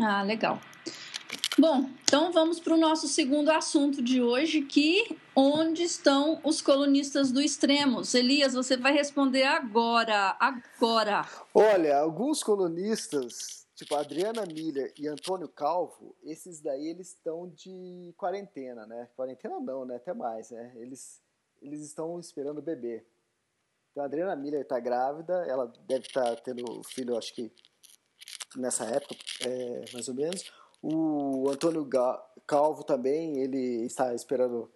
Ah, 0.00 0.22
legal. 0.22 0.58
Bom, 1.58 1.90
então 2.02 2.32
vamos 2.32 2.58
para 2.58 2.72
o 2.72 2.78
nosso 2.78 3.06
segundo 3.06 3.50
assunto 3.50 4.02
de 4.02 4.22
hoje, 4.22 4.62
que 4.62 5.18
onde 5.36 5.82
estão 5.82 6.40
os 6.42 6.62
colunistas 6.62 7.30
do 7.30 7.42
Extremos? 7.42 8.14
Elias, 8.14 8.54
você 8.54 8.74
vai 8.74 8.94
responder 8.94 9.42
agora, 9.42 10.34
agora. 10.40 11.26
Olha, 11.52 11.98
alguns 11.98 12.42
colunistas, 12.42 13.66
tipo 13.74 13.94
Adriana 13.94 14.46
Miller 14.46 14.94
e 14.98 15.06
Antônio 15.06 15.46
Calvo, 15.46 16.16
esses 16.22 16.62
daí 16.62 16.88
eles 16.88 17.08
estão 17.08 17.46
de 17.50 18.14
quarentena, 18.16 18.86
né? 18.86 19.10
Quarentena 19.14 19.60
não, 19.60 19.84
né? 19.84 19.96
Até 19.96 20.14
mais, 20.14 20.50
né? 20.50 20.72
Eles, 20.76 21.20
eles 21.60 21.82
estão 21.82 22.18
esperando 22.18 22.58
o 22.58 22.62
bebê. 22.62 23.04
Então 23.90 24.02
a 24.02 24.06
Adriana 24.06 24.34
Miller 24.34 24.62
está 24.62 24.80
grávida, 24.80 25.44
ela 25.46 25.70
deve 25.86 26.06
estar 26.06 26.34
tá 26.34 26.36
tendo 26.36 26.82
filho, 26.84 27.18
acho 27.18 27.34
que 27.34 27.52
nessa 28.56 28.86
época, 28.86 29.16
é, 29.44 29.84
mais 29.92 30.08
ou 30.08 30.14
menos. 30.14 30.61
O 30.82 31.48
Antônio 31.48 31.88
Calvo 32.46 32.82
também, 32.82 33.38
ele 33.38 33.86
está 33.86 34.14
esperando 34.14 34.68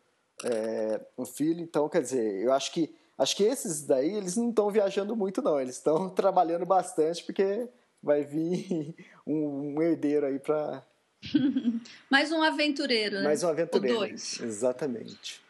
é, 0.44 1.00
um 1.18 1.24
filho, 1.24 1.60
então 1.60 1.88
quer 1.88 2.02
dizer, 2.02 2.42
eu 2.42 2.52
acho 2.52 2.72
que 2.72 2.94
acho 3.18 3.34
que 3.34 3.44
esses 3.44 3.82
daí 3.86 4.14
eles 4.14 4.36
não 4.36 4.50
estão 4.50 4.70
viajando 4.70 5.16
muito 5.16 5.40
não, 5.40 5.60
eles 5.60 5.76
estão 5.76 6.08
trabalhando 6.14 6.66
bastante 6.66 7.24
porque 7.24 7.68
vai 8.02 8.22
vir 8.22 8.94
um, 9.26 9.74
um 9.74 9.82
herdeiro 9.82 10.26
aí 10.26 10.38
para 10.38 10.84
mais 12.10 12.30
um 12.30 12.42
aventureiro, 12.42 13.16
né? 13.16 13.24
Mais 13.24 13.42
um 13.42 13.48
aventureiro. 13.48 13.98
Dois. 13.98 14.40
Exatamente. 14.40 15.44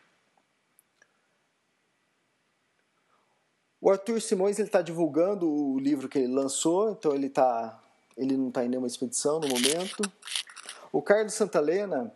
O 3.80 3.90
Arthur 3.90 4.20
Simões 4.20 4.58
ele 4.58 4.68
está 4.68 4.80
divulgando 4.80 5.48
o 5.48 5.78
livro 5.78 6.08
que 6.08 6.18
ele 6.18 6.32
lançou, 6.32 6.92
então 6.92 7.14
ele 7.14 7.28
tá, 7.28 7.80
ele 8.16 8.36
não 8.36 8.48
está 8.48 8.64
em 8.64 8.68
nenhuma 8.68 8.86
expedição 8.86 9.38
no 9.38 9.48
momento. 9.48 10.02
O 10.96 11.02
Carlos 11.02 11.34
Santalena, 11.34 12.10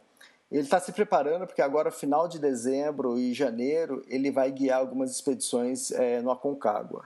ele 0.51 0.63
está 0.63 0.81
se 0.81 0.91
preparando 0.91 1.47
porque 1.47 1.61
agora, 1.61 1.91
final 1.91 2.27
de 2.27 2.39
dezembro 2.39 3.19
e 3.19 3.35
janeiro, 3.35 4.03
ele 4.09 4.31
vai 4.31 4.51
guiar 4.51 4.79
algumas 4.79 5.11
expedições 5.11 5.91
é, 5.91 6.23
no 6.23 6.31
Aconcagua. 6.31 7.05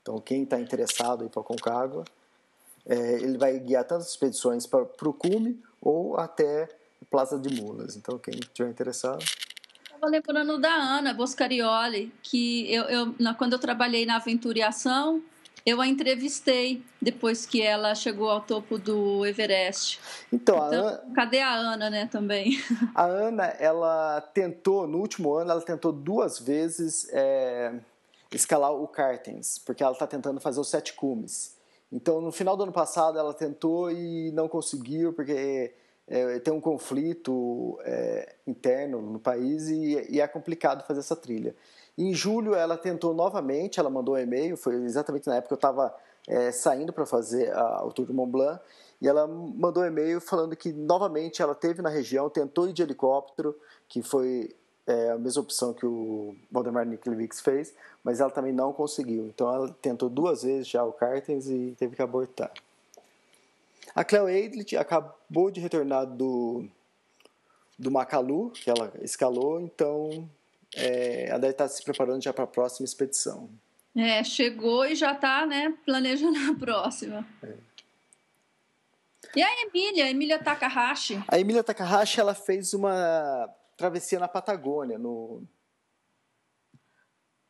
Então, 0.00 0.18
quem 0.18 0.44
está 0.44 0.58
interessado 0.58 1.22
em 1.22 1.26
ir 1.26 1.28
para 1.28 1.40
o 1.40 1.42
Aconcagua, 1.42 2.02
é, 2.86 3.12
ele 3.12 3.36
vai 3.36 3.58
guiar 3.58 3.84
tantas 3.84 4.08
expedições 4.08 4.64
para 4.64 4.80
o 5.02 5.12
cume 5.12 5.62
ou 5.82 6.18
até 6.18 6.66
Plaza 7.10 7.38
de 7.38 7.54
Mulas. 7.60 7.94
Então, 7.94 8.18
quem 8.18 8.32
estiver 8.32 8.70
interessado. 8.70 9.22
Estava 9.84 10.06
lembrando 10.06 10.58
da 10.58 10.72
Ana 10.72 11.12
Boscarioli, 11.12 12.10
que 12.22 12.72
eu, 12.72 12.84
eu, 12.84 13.14
quando 13.36 13.52
eu 13.52 13.58
trabalhei 13.58 14.06
na 14.06 14.16
Aventuriação, 14.16 15.22
eu 15.66 15.80
a 15.80 15.88
entrevistei 15.88 16.80
depois 17.02 17.44
que 17.44 17.60
ela 17.60 17.92
chegou 17.96 18.30
ao 18.30 18.40
topo 18.40 18.78
do 18.78 19.26
Everest. 19.26 19.98
Então, 20.32 20.56
então 20.68 20.86
Ana... 20.86 21.02
cadê 21.12 21.40
a 21.40 21.52
Ana, 21.52 21.90
né, 21.90 22.08
também? 22.10 22.52
A 22.94 23.04
Ana, 23.04 23.46
ela 23.58 24.20
tentou, 24.32 24.86
no 24.86 24.98
último 24.98 25.34
ano, 25.34 25.50
ela 25.50 25.60
tentou 25.60 25.90
duas 25.90 26.38
vezes 26.38 27.08
é, 27.10 27.74
escalar 28.32 28.72
o 28.72 28.86
Cartens, 28.86 29.58
porque 29.58 29.82
ela 29.82 29.92
está 29.92 30.06
tentando 30.06 30.40
fazer 30.40 30.60
os 30.60 30.68
sete 30.68 30.92
cumes. 30.92 31.56
Então, 31.90 32.20
no 32.20 32.30
final 32.30 32.56
do 32.56 32.62
ano 32.62 32.72
passado, 32.72 33.18
ela 33.18 33.34
tentou 33.34 33.90
e 33.90 34.30
não 34.32 34.48
conseguiu, 34.48 35.12
porque 35.12 35.74
é, 36.06 36.38
tem 36.38 36.54
um 36.54 36.60
conflito 36.60 37.78
é, 37.82 38.36
interno 38.46 39.02
no 39.02 39.18
país 39.18 39.68
e, 39.68 40.06
e 40.10 40.20
é 40.20 40.28
complicado 40.28 40.86
fazer 40.86 41.00
essa 41.00 41.16
trilha. 41.16 41.56
Em 41.98 42.12
julho 42.12 42.54
ela 42.54 42.76
tentou 42.76 43.14
novamente, 43.14 43.80
ela 43.80 43.88
mandou 43.88 44.14
um 44.14 44.18
e-mail, 44.18 44.56
foi 44.56 44.74
exatamente 44.84 45.26
na 45.26 45.36
época 45.36 45.48
que 45.48 45.54
eu 45.54 45.56
estava 45.56 45.94
é, 46.28 46.52
saindo 46.52 46.92
para 46.92 47.06
fazer 47.06 47.52
a, 47.52 47.84
o 47.84 47.92
Tour 47.92 48.06
de 48.06 48.12
Mont 48.12 48.30
Blanc, 48.30 48.60
e 49.00 49.08
ela 49.08 49.26
mandou 49.26 49.82
um 49.82 49.86
e-mail 49.86 50.20
falando 50.20 50.54
que 50.56 50.72
novamente 50.72 51.40
ela 51.40 51.54
teve 51.54 51.80
na 51.82 51.88
região, 51.88 52.28
tentou 52.28 52.68
ir 52.68 52.72
de 52.72 52.82
helicóptero, 52.82 53.56
que 53.88 54.02
foi 54.02 54.54
é, 54.86 55.10
a 55.10 55.18
mesma 55.18 55.42
opção 55.42 55.72
que 55.72 55.84
o 55.84 56.34
Valdemar 56.50 56.86
Niklevics 56.86 57.40
fez, 57.40 57.74
mas 58.04 58.20
ela 58.20 58.30
também 58.30 58.52
não 58.52 58.72
conseguiu. 58.72 59.26
Então 59.26 59.52
ela 59.52 59.74
tentou 59.82 60.08
duas 60.08 60.42
vezes 60.42 60.68
já 60.68 60.84
o 60.84 60.92
Cartens 60.92 61.48
e 61.48 61.74
teve 61.78 61.96
que 61.96 62.02
abortar. 62.02 62.52
A 63.94 64.04
Cleo 64.04 64.28
Eidlit 64.28 64.76
acabou 64.76 65.50
de 65.50 65.60
retornar 65.60 66.06
do, 66.06 66.66
do 67.78 67.90
Macalu, 67.90 68.50
que 68.50 68.70
ela 68.70 68.92
escalou, 69.00 69.60
então 69.60 70.28
é, 70.76 71.28
ela 71.28 71.38
deve 71.38 71.52
estar 71.52 71.68
se 71.68 71.82
preparando 71.82 72.22
já 72.22 72.32
para 72.32 72.44
a 72.44 72.46
próxima 72.46 72.84
expedição. 72.84 73.48
É, 73.96 74.22
chegou 74.22 74.84
e 74.84 74.94
já 74.94 75.12
está 75.12 75.46
né, 75.46 75.74
planejando 75.84 76.38
a 76.52 76.54
próxima. 76.54 77.26
É. 77.42 77.54
E 79.34 79.42
a 79.42 79.62
Emília, 79.62 80.04
a 80.04 80.10
Emília 80.10 80.38
Takahashi? 80.38 81.22
A 81.28 81.38
Emília 81.38 81.64
Takahashi 81.64 82.20
ela 82.20 82.34
fez 82.34 82.72
uma 82.74 83.48
travessia 83.76 84.18
na 84.18 84.28
Patagônia, 84.28 84.98
no, 84.98 85.42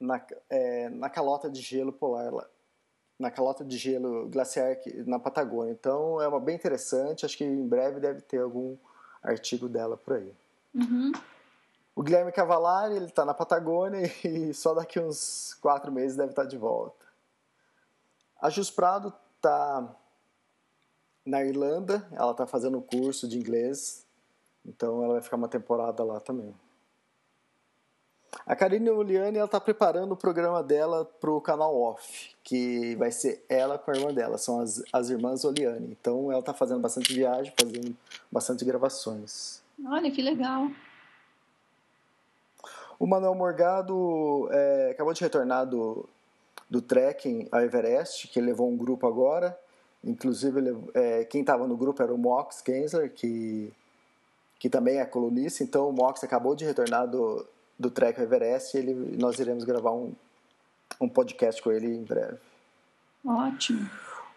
na, 0.00 0.24
é, 0.48 0.88
na 0.88 1.08
calota 1.08 1.50
de 1.50 1.60
gelo 1.60 1.92
polar, 1.92 2.32
na 3.18 3.30
calota 3.30 3.64
de 3.64 3.76
gelo 3.76 4.28
glaciar 4.28 4.76
na 5.06 5.18
Patagônia. 5.18 5.72
Então 5.72 6.20
é 6.20 6.28
uma 6.28 6.40
bem 6.40 6.54
interessante, 6.56 7.24
acho 7.24 7.36
que 7.36 7.44
em 7.44 7.66
breve 7.66 8.00
deve 8.00 8.20
ter 8.20 8.38
algum 8.38 8.76
artigo 9.22 9.68
dela 9.68 9.96
por 9.96 10.14
aí. 10.14 10.32
Uhum. 10.74 11.12
O 11.96 12.02
Guilherme 12.02 12.30
Cavalari, 12.30 12.94
ele 12.94 13.06
está 13.06 13.24
na 13.24 13.32
Patagônia 13.32 14.02
e 14.22 14.52
só 14.52 14.74
daqui 14.74 15.00
uns 15.00 15.54
quatro 15.62 15.90
meses 15.90 16.14
deve 16.14 16.28
estar 16.28 16.42
tá 16.42 16.48
de 16.48 16.58
volta. 16.58 17.06
A 18.38 18.50
Jus 18.50 18.70
Prado 18.70 19.14
está 19.36 19.96
na 21.24 21.42
Irlanda, 21.42 22.06
ela 22.12 22.32
está 22.32 22.46
fazendo 22.46 22.76
um 22.76 22.82
curso 22.82 23.26
de 23.26 23.38
inglês, 23.38 24.06
então 24.64 25.02
ela 25.02 25.14
vai 25.14 25.22
ficar 25.22 25.36
uma 25.36 25.48
temporada 25.48 26.04
lá 26.04 26.20
também. 26.20 26.54
A 28.44 28.54
Karine 28.54 28.90
Oliane 28.90 29.38
está 29.38 29.58
preparando 29.58 30.12
o 30.12 30.16
programa 30.16 30.62
dela 30.62 31.06
para 31.06 31.30
o 31.30 31.40
canal 31.40 31.74
Off, 31.80 32.36
que 32.44 32.94
vai 32.96 33.10
ser 33.10 33.42
ela 33.48 33.78
com 33.78 33.90
a 33.90 33.94
irmã 33.94 34.12
dela, 34.12 34.36
são 34.36 34.60
as, 34.60 34.82
as 34.92 35.08
irmãs 35.08 35.46
Oliane. 35.46 35.96
Então 35.98 36.30
ela 36.30 36.40
está 36.40 36.52
fazendo 36.52 36.80
bastante 36.80 37.14
viagem, 37.14 37.54
fazendo 37.58 37.96
bastante 38.30 38.66
gravações. 38.66 39.62
Olha 39.86 40.10
que 40.10 40.20
legal. 40.20 40.68
O 42.98 43.06
Manuel 43.06 43.34
Morgado 43.34 44.48
é, 44.50 44.90
acabou 44.92 45.12
de 45.12 45.20
retornar 45.20 45.66
do, 45.66 46.08
do 46.68 46.80
trekking 46.80 47.48
ao 47.52 47.60
Everest, 47.60 48.28
que 48.28 48.40
levou 48.40 48.70
um 48.70 48.76
grupo 48.76 49.06
agora. 49.06 49.58
Inclusive, 50.02 50.60
é, 50.94 51.24
quem 51.24 51.40
estava 51.40 51.66
no 51.66 51.76
grupo 51.76 52.02
era 52.02 52.14
o 52.14 52.18
Mox 52.18 52.60
Kensler, 52.60 53.10
que, 53.12 53.72
que 54.58 54.70
também 54.70 54.98
é 54.98 55.04
colunista. 55.04 55.62
Então, 55.62 55.88
o 55.88 55.92
Mox 55.92 56.22
acabou 56.24 56.54
de 56.54 56.64
retornar 56.64 57.06
do, 57.06 57.44
do 57.78 57.90
trek 57.90 58.18
ao 58.18 58.24
Everest 58.24 58.76
e 58.76 58.80
ele, 58.80 59.16
nós 59.18 59.38
iremos 59.38 59.64
gravar 59.64 59.92
um, 59.92 60.12
um 61.00 61.08
podcast 61.08 61.60
com 61.60 61.70
ele 61.70 61.86
em 61.86 62.02
breve. 62.02 62.38
Ótimo. 63.24 63.90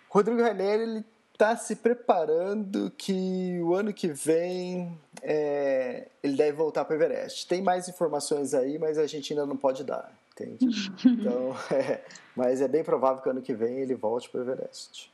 Rodrigo 0.10 0.42
René, 0.42 0.74
ele 0.74 1.06
está 1.40 1.56
se 1.56 1.78
preparando 1.78 2.92
que 2.98 3.62
o 3.62 3.74
ano 3.74 3.94
que 3.94 4.10
vem 4.10 5.00
é, 5.22 6.10
ele 6.22 6.36
deve 6.36 6.52
voltar 6.52 6.84
para 6.84 6.98
o 6.98 7.02
Everest. 7.02 7.48
Tem 7.48 7.62
mais 7.62 7.88
informações 7.88 8.54
aí, 8.54 8.78
mas 8.78 8.98
a 8.98 9.08
gente 9.08 9.32
ainda 9.32 9.46
não 9.46 9.56
pode 9.56 9.86
dar, 9.86 10.12
entende? 10.34 10.92
Então, 11.06 11.56
é, 11.72 12.04
mas 12.36 12.60
é 12.60 12.68
bem 12.68 12.84
provável 12.84 13.24
que 13.24 13.30
ano 13.30 13.42
que 13.42 13.54
vem 13.54 13.78
ele 13.78 13.96
volte 13.96 14.30
para 14.30 14.42
o 14.42 14.44
Everest. 14.44 15.10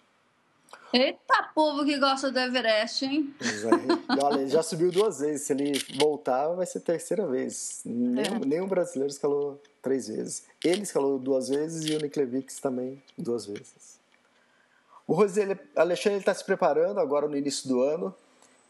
Eita 0.91 1.51
povo 1.53 1.85
que 1.85 1.99
gosta 1.99 2.31
do 2.31 2.39
Everest, 2.39 3.05
hein? 3.05 3.31
É, 3.39 4.23
olha, 4.23 4.41
ele 4.41 4.49
já 4.49 4.63
subiu 4.63 4.91
duas 4.91 5.19
vezes. 5.19 5.45
Se 5.45 5.53
ele 5.53 5.73
voltar, 5.99 6.47
vai 6.49 6.65
ser 6.65 6.79
a 6.79 6.81
terceira 6.81 7.27
vez. 7.27 7.81
Nenhum, 7.85 8.37
é. 8.37 8.45
nenhum 8.45 8.67
brasileiro 8.67 9.11
escalou 9.11 9.61
três 9.79 10.07
vezes. 10.07 10.43
Ele 10.63 10.81
escalou 10.81 11.19
duas 11.19 11.49
vezes 11.49 11.87
e 11.87 11.95
o 11.95 11.99
Niklevix 11.99 12.59
também 12.59 13.01
duas 13.17 13.45
vezes. 13.45 13.94
O 15.07 15.13
Roseli 15.13 15.59
Alexandre 15.75 16.19
está 16.19 16.33
se 16.33 16.43
preparando 16.43 16.99
agora 16.99 17.27
no 17.27 17.37
início 17.37 17.67
do 17.67 17.81
ano. 17.81 18.15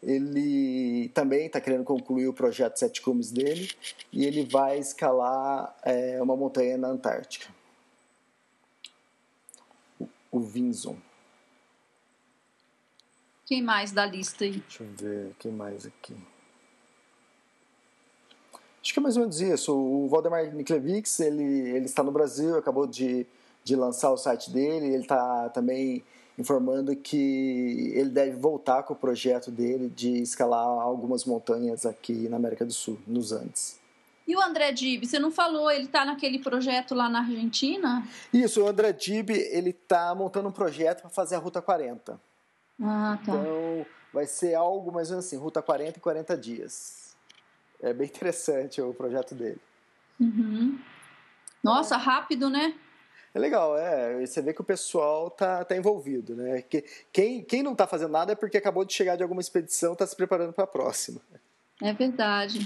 Ele 0.04 1.10
também 1.14 1.48
está 1.48 1.60
querendo 1.62 1.84
concluir 1.84 2.28
o 2.28 2.34
projeto 2.34 2.78
Sete 2.78 3.02
Cumes 3.02 3.32
dele 3.32 3.72
e 4.12 4.26
ele 4.26 4.46
vai 4.46 4.78
escalar 4.78 5.76
é, 5.82 6.22
uma 6.22 6.36
montanha 6.36 6.78
na 6.78 6.90
Antártica. 6.90 7.48
O, 10.00 10.08
o 10.32 10.40
Vinson. 10.42 10.98
Quem 13.46 13.62
mais 13.64 13.92
da 13.92 14.06
lista 14.06 14.44
aí? 14.44 14.60
Deixa 14.60 14.84
eu 14.84 14.90
ver, 14.96 15.36
quem 15.40 15.52
mais 15.52 15.86
aqui. 15.86 16.16
Acho 18.82 18.94
que 18.94 19.00
é 19.00 19.02
mais 19.02 19.16
ou 19.16 19.22
menos 19.22 19.40
isso. 19.40 19.76
O 19.76 20.08
Valdemar 20.08 20.54
Niklevix, 20.54 21.20
ele, 21.20 21.44
ele 21.44 21.86
está 21.86 22.04
no 22.04 22.12
Brasil, 22.12 22.58
acabou 22.58 22.86
de, 22.86 23.26
de 23.64 23.76
lançar 23.76 24.12
o 24.12 24.18
site 24.18 24.52
dele, 24.52 24.88
ele 24.88 25.02
está 25.02 25.50
também 25.50 26.04
informando 26.38 26.96
que 26.96 27.92
ele 27.96 28.10
deve 28.10 28.36
voltar 28.38 28.84
com 28.84 28.94
o 28.94 28.98
projeto 28.98 29.50
dele 29.50 29.90
de 29.90 30.22
escalar 30.22 30.66
algumas 30.66 31.26
montanhas 31.26 31.86
aqui 31.86 32.28
na 32.30 32.38
América 32.38 32.66
do 32.66 32.74
Sul, 32.74 33.00
nos 33.08 33.32
Andes. 33.32 33.80
E 34.28 34.36
o 34.36 34.42
André 34.42 34.72
Dib, 34.72 35.06
você 35.06 35.20
não 35.20 35.32
falou, 35.32 35.70
ele 35.70 35.86
está 35.86 36.04
naquele 36.04 36.40
projeto 36.40 36.96
lá 36.96 37.08
na 37.08 37.20
Argentina? 37.20 38.08
Isso, 38.34 38.64
o 38.64 38.68
André 38.68 38.92
Dib, 38.92 39.30
ele 39.30 39.70
está 39.70 40.16
montando 40.16 40.50
um 40.50 40.52
projeto 40.52 41.02
para 41.02 41.10
fazer 41.12 41.36
a 41.36 41.40
Ruta 41.40 41.62
40. 41.62 42.20
Ah, 42.82 43.20
tá. 43.24 43.32
Então, 43.32 43.86
vai 44.12 44.26
ser 44.26 44.56
algo 44.56 44.92
mais 44.92 45.10
ou 45.10 45.14
menos 45.14 45.26
assim, 45.28 45.38
Ruta 45.38 45.62
40 45.62 46.00
e 46.00 46.02
40 46.02 46.38
dias. 46.38 47.16
É 47.80 47.94
bem 47.94 48.08
interessante 48.10 48.82
o 48.82 48.94
projeto 48.94 49.36
dele. 49.36 49.62
Uhum. 50.20 50.80
Nossa, 51.64 51.96
rápido, 51.96 52.50
né? 52.50 52.74
É 53.36 53.40
legal, 53.40 53.78
é. 53.78 54.26
Você 54.26 54.42
vê 54.42 54.54
que 54.54 54.62
o 54.62 54.64
pessoal 54.64 55.30
tá, 55.30 55.66
tá 55.66 55.76
envolvido, 55.76 56.34
né? 56.34 56.62
Que, 56.62 56.86
quem, 57.12 57.44
quem 57.44 57.62
não 57.62 57.76
tá 57.76 57.86
fazendo 57.86 58.12
nada 58.12 58.32
é 58.32 58.36
porque 58.36 58.56
acabou 58.56 58.86
de 58.86 58.94
chegar 58.94 59.18
de 59.18 59.24
alguma 59.24 59.42
expedição, 59.42 59.94
tá 59.94 60.08
se 60.08 60.16
preparando 60.16 60.54
para 60.54 60.64
a 60.64 60.68
próxima. 60.68 61.20
É 61.84 61.92
verdade. 61.92 62.66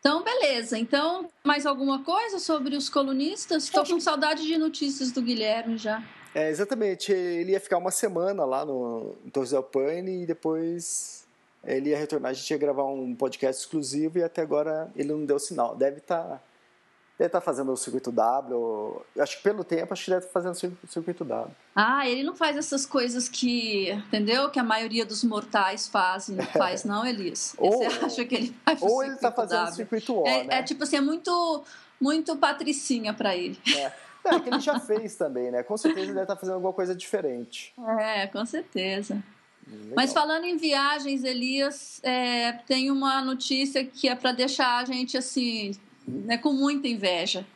Então, 0.00 0.24
beleza. 0.24 0.78
Então, 0.78 1.28
mais 1.44 1.66
alguma 1.66 2.02
coisa 2.02 2.38
sobre 2.38 2.74
os 2.74 2.88
colunistas? 2.88 3.64
Estou 3.64 3.84
com 3.84 4.00
saudade 4.00 4.46
de 4.46 4.56
notícias 4.56 5.12
do 5.12 5.20
Guilherme 5.20 5.76
já. 5.76 6.02
É, 6.34 6.48
exatamente. 6.48 7.12
Ele 7.12 7.52
ia 7.52 7.60
ficar 7.60 7.76
uma 7.76 7.90
semana 7.90 8.46
lá 8.46 8.64
no, 8.64 9.14
Torres 9.30 9.50
del 9.50 9.62
Paine 9.62 10.22
e 10.22 10.26
depois 10.26 11.26
ele 11.62 11.90
ia 11.90 11.98
retornar. 11.98 12.30
A 12.30 12.32
gente 12.32 12.50
ia 12.50 12.56
gravar 12.56 12.86
um 12.86 13.14
podcast 13.14 13.62
exclusivo 13.62 14.18
e 14.18 14.22
até 14.22 14.40
agora 14.40 14.90
ele 14.96 15.12
não 15.12 15.26
deu 15.26 15.38
sinal. 15.38 15.76
Deve 15.76 15.98
estar 15.98 16.22
tá 16.22 16.42
Deve 17.18 17.26
estar 17.26 17.40
tá 17.40 17.44
fazendo 17.44 17.72
o 17.72 17.76
circuito 17.76 18.12
W. 18.12 19.02
Acho 19.18 19.38
que 19.38 19.42
pelo 19.42 19.64
tempo, 19.64 19.92
acho 19.92 20.04
que 20.04 20.10
deve 20.10 20.24
estar 20.24 20.32
fazendo 20.32 20.78
o 20.84 20.86
circuito 20.86 21.24
W. 21.24 21.52
Ah, 21.74 22.08
ele 22.08 22.22
não 22.22 22.36
faz 22.36 22.56
essas 22.56 22.86
coisas 22.86 23.28
que, 23.28 23.90
entendeu? 23.90 24.48
Que 24.50 24.60
a 24.60 24.64
maioria 24.64 25.04
dos 25.04 25.24
mortais 25.24 25.88
fazem, 25.88 26.36
não 26.36 26.46
faz, 26.46 26.84
não, 26.84 27.04
Elias? 27.04 27.56
ou, 27.58 27.72
Você 27.72 28.04
acha 28.04 28.24
que 28.24 28.34
ele 28.36 28.56
faz 28.64 28.80
Ou 28.80 29.02
ele 29.02 29.14
está 29.14 29.32
fazendo 29.32 29.58
w. 29.58 29.72
o 29.72 29.74
circuito 29.74 30.14
O, 30.14 30.26
é, 30.28 30.44
né? 30.44 30.58
é 30.58 30.62
tipo 30.62 30.84
assim, 30.84 30.96
é 30.96 31.00
muito, 31.00 31.64
muito 32.00 32.36
patricinha 32.36 33.12
para 33.12 33.36
ele. 33.36 33.58
É. 33.76 33.92
É, 34.24 34.40
que 34.40 34.48
ele 34.48 34.60
já 34.60 34.78
fez 34.78 35.16
também, 35.16 35.50
né? 35.50 35.62
Com 35.62 35.76
certeza 35.76 36.04
ele 36.04 36.12
deve 36.12 36.22
estar 36.22 36.34
tá 36.34 36.40
fazendo 36.40 36.56
alguma 36.56 36.72
coisa 36.72 36.94
diferente. 36.94 37.72
É, 37.98 38.26
com 38.26 38.44
certeza. 38.44 39.22
Legal. 39.66 39.92
Mas 39.96 40.12
falando 40.12 40.44
em 40.44 40.56
viagens, 40.56 41.24
Elias, 41.24 42.00
é, 42.02 42.52
tem 42.66 42.90
uma 42.90 43.22
notícia 43.22 43.84
que 43.84 44.08
é 44.08 44.14
para 44.14 44.32
deixar 44.32 44.78
a 44.78 44.84
gente 44.84 45.16
assim 45.16 45.72
né, 46.08 46.38
com 46.38 46.52
muita 46.52 46.88
inveja. 46.88 47.46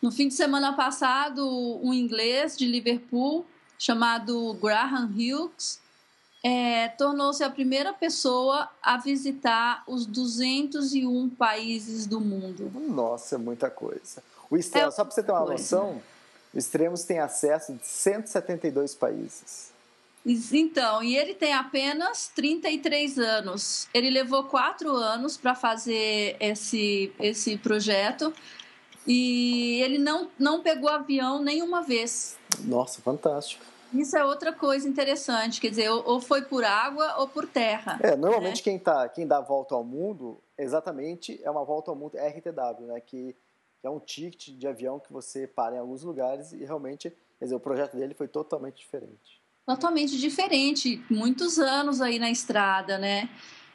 No 0.00 0.10
fim 0.12 0.28
de 0.28 0.34
semana 0.34 0.74
passado, 0.74 1.44
um 1.82 1.92
inglês 1.94 2.56
de 2.56 2.66
Liverpool 2.66 3.46
chamado 3.78 4.54
Graham 4.54 5.06
Hughes 5.06 5.80
é, 6.44 6.88
tornou-se 6.88 7.42
a 7.42 7.48
primeira 7.48 7.92
pessoa 7.94 8.68
a 8.82 8.98
visitar 8.98 9.82
os 9.86 10.04
201 10.04 11.30
países 11.30 12.06
do 12.06 12.20
mundo. 12.20 12.70
Nossa, 12.74 13.36
é 13.36 13.38
muita 13.38 13.70
coisa. 13.70 14.22
O 14.50 14.56
Extremos, 14.58 14.92
é 14.92 14.96
só 14.96 15.04
para 15.04 15.14
você 15.14 15.22
ter 15.22 15.32
uma 15.32 15.46
coisa. 15.46 15.52
noção, 15.54 16.02
o 16.52 16.58
Extremos 16.58 17.04
tem 17.04 17.18
acesso 17.18 17.72
de 17.72 17.86
172 17.86 18.94
países. 18.94 19.72
Então, 20.26 21.02
e 21.02 21.16
ele 21.16 21.34
tem 21.34 21.52
apenas 21.52 22.28
33 22.28 23.18
anos. 23.18 23.88
Ele 23.92 24.08
levou 24.08 24.44
quatro 24.44 24.90
anos 24.90 25.36
para 25.36 25.54
fazer 25.54 26.36
esse, 26.40 27.12
esse 27.20 27.58
projeto 27.58 28.32
e 29.06 29.82
ele 29.82 29.98
não, 29.98 30.30
não 30.38 30.62
pegou 30.62 30.88
avião 30.88 31.42
nenhuma 31.42 31.82
vez. 31.82 32.38
Nossa, 32.60 33.02
fantástico. 33.02 33.62
Isso 33.92 34.16
é 34.16 34.24
outra 34.24 34.52
coisa 34.52 34.88
interessante, 34.88 35.60
quer 35.60 35.68
dizer, 35.68 35.88
ou 35.88 36.20
foi 36.20 36.42
por 36.42 36.64
água 36.64 37.16
ou 37.18 37.28
por 37.28 37.46
terra. 37.46 38.00
É, 38.02 38.16
normalmente 38.16 38.56
né? 38.56 38.62
quem, 38.62 38.78
tá, 38.78 39.08
quem 39.08 39.26
dá 39.26 39.36
a 39.36 39.42
volta 39.42 39.74
ao 39.74 39.84
mundo, 39.84 40.40
exatamente, 40.58 41.38
é 41.44 41.50
uma 41.50 41.64
volta 41.64 41.92
ao 41.92 41.96
mundo 41.96 42.16
RTW, 42.16 42.86
né? 42.86 43.00
Que, 43.00 43.36
que 43.78 43.86
é 43.86 43.90
um 43.90 44.00
ticket 44.00 44.56
de 44.58 44.66
avião 44.66 44.98
que 44.98 45.12
você 45.12 45.46
para 45.46 45.76
em 45.76 45.78
alguns 45.78 46.02
lugares 46.02 46.52
e 46.52 46.64
realmente, 46.64 47.08
quer 47.38 47.44
dizer, 47.44 47.54
o 47.54 47.60
projeto 47.60 47.96
dele 47.96 48.14
foi 48.14 48.26
totalmente 48.26 48.78
diferente 48.78 49.43
totalmente 49.66 50.18
diferente, 50.18 51.02
muitos 51.10 51.58
anos 51.58 52.00
aí 52.00 52.18
na 52.18 52.30
estrada, 52.30 52.98
né? 52.98 53.28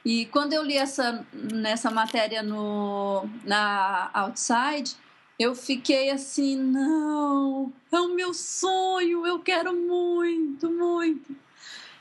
E 0.06 0.26
quando 0.28 0.54
eu 0.54 0.64
li 0.64 0.78
essa 0.78 1.26
nessa 1.34 1.92
matéria 1.92 2.42
no 2.42 3.28
na 3.44 4.10
Outside, 4.14 4.96
eu 5.38 5.56
fiquei 5.56 6.10
assim, 6.10 6.56
não, 6.56 7.72
é 7.92 8.00
o 8.00 8.14
meu 8.14 8.34
sonho, 8.34 9.26
eu 9.26 9.40
quero 9.40 9.74
muito, 9.76 10.70
muito. 10.70 11.36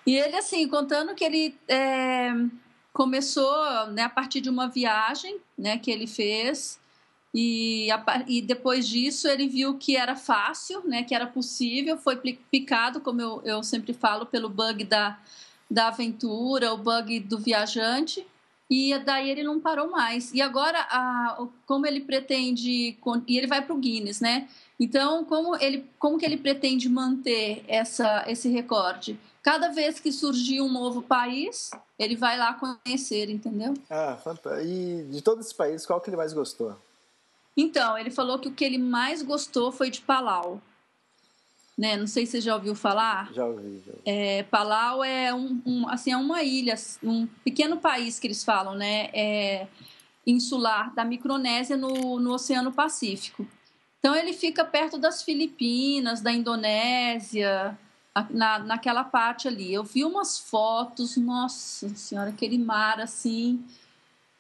E 0.07 0.17
ele 0.17 0.37
assim 0.37 0.67
contando 0.69 1.15
que 1.15 1.25
ele 1.25 1.55
é, 1.69 2.33
começou 2.93 3.87
né, 3.89 4.03
a 4.03 4.09
partir 4.09 4.41
de 4.41 4.51
uma 4.51 4.69
viagem, 4.69 5.39
né, 5.57 5.79
que 5.79 5.91
ele 5.91 6.07
fez 6.07 6.81
e, 7.35 7.89
e, 8.27 8.41
depois 8.41 8.89
disso 8.89 9.29
ele 9.29 9.49
viu 9.49 9.77
que 9.77 9.97
era 9.97 10.17
fácil, 10.17 10.83
né, 10.87 11.03
que 11.03 11.15
era 11.15 11.27
possível, 11.27 11.99
foi 11.99 12.17
picado, 12.51 13.01
como 13.01 13.21
eu, 13.21 13.43
eu 13.45 13.63
sempre 13.63 13.93
falo, 13.93 14.25
pelo 14.25 14.49
bug 14.49 14.85
da, 14.85 15.19
da 15.71 15.89
aventura, 15.89 16.73
o 16.73 16.79
bug 16.79 17.21
do 17.21 17.39
viajante, 17.39 18.27
e 18.71 18.99
daí 18.99 19.31
ele 19.31 19.43
não 19.43 19.61
parou 19.61 19.91
mais. 19.91 20.33
E 20.33 20.43
agora, 20.43 20.79
a, 20.91 21.47
como 21.67 21.87
ele 21.87 22.01
pretende, 22.01 22.97
e 23.27 23.39
ele 23.39 23.47
vai 23.47 23.63
para 23.63 23.75
o 23.75 23.79
Guinness, 23.79 24.21
né? 24.21 24.49
Então, 24.79 25.25
como, 25.25 25.57
ele, 25.57 25.89
como 25.99 26.19
que 26.19 26.25
ele 26.25 26.37
pretende 26.37 26.89
manter 26.89 27.65
essa, 27.67 28.25
esse 28.27 28.49
recorde? 28.49 29.19
Cada 29.43 29.69
vez 29.71 29.99
que 29.99 30.13
surgir 30.13 30.61
um 30.61 30.71
novo 30.71 31.01
país, 31.01 31.71
ele 31.99 32.15
vai 32.15 32.37
lá 32.37 32.55
conhecer, 32.55 33.31
entendeu? 33.31 33.75
Ah, 33.89 34.19
fantástico. 34.23 34.67
E 34.67 35.05
de 35.11 35.23
todos 35.23 35.47
os 35.47 35.53
países, 35.53 35.87
qual 35.87 36.01
que 36.01 36.11
ele 36.11 36.17
mais 36.17 36.33
gostou? 36.33 36.77
Então, 37.61 37.99
ele 37.99 38.09
falou 38.09 38.39
que 38.39 38.47
o 38.47 38.53
que 38.53 38.65
ele 38.65 38.79
mais 38.79 39.21
gostou 39.21 39.73
foi 39.73 39.91
de 39.91 40.01
Palau. 40.01 40.63
Né? 41.77 41.97
Não 41.97 42.07
sei 42.07 42.25
se 42.25 42.33
você 42.33 42.41
já 42.41 42.55
ouviu 42.55 42.73
falar. 42.73 43.33
Já 43.33 43.45
ouvi. 43.45 43.83
Já 43.85 43.91
ouvi. 43.91 44.03
É, 44.07 44.45
Palau 44.45 45.03
é, 45.03 45.35
um, 45.35 45.61
um, 45.67 45.89
assim, 45.89 46.13
é 46.13 46.17
uma 46.17 46.45
ilha, 46.45 46.77
um 47.03 47.27
pequeno 47.43 47.79
país 47.79 48.21
que 48.21 48.29
eles 48.29 48.45
falam, 48.45 48.77
né? 48.77 49.11
É 49.13 49.67
insular 50.25 50.95
da 50.95 51.05
Micronésia 51.05 51.77
no, 51.77 52.21
no 52.21 52.33
Oceano 52.33 52.71
Pacífico. 52.71 53.45
Então 53.99 54.15
ele 54.15 54.33
fica 54.33 54.65
perto 54.65 54.97
das 54.97 55.25
Filipinas, 55.25 56.21
da 56.21 56.31
Indonésia, 56.31 57.77
na, 58.31 58.61
naquela 58.61 59.03
parte 59.03 59.49
ali. 59.49 59.75
Eu 59.75 59.83
vi 59.83 60.05
umas 60.05 60.39
fotos, 60.39 61.17
nossa 61.17 61.89
senhora, 61.97 62.31
aquele 62.31 62.59
mar 62.59 63.01
assim 63.01 63.65